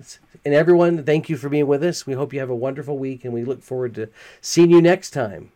[0.45, 2.07] And everyone, thank you for being with us.
[2.07, 4.07] We hope you have a wonderful week, and we look forward to
[4.41, 5.51] seeing you next time.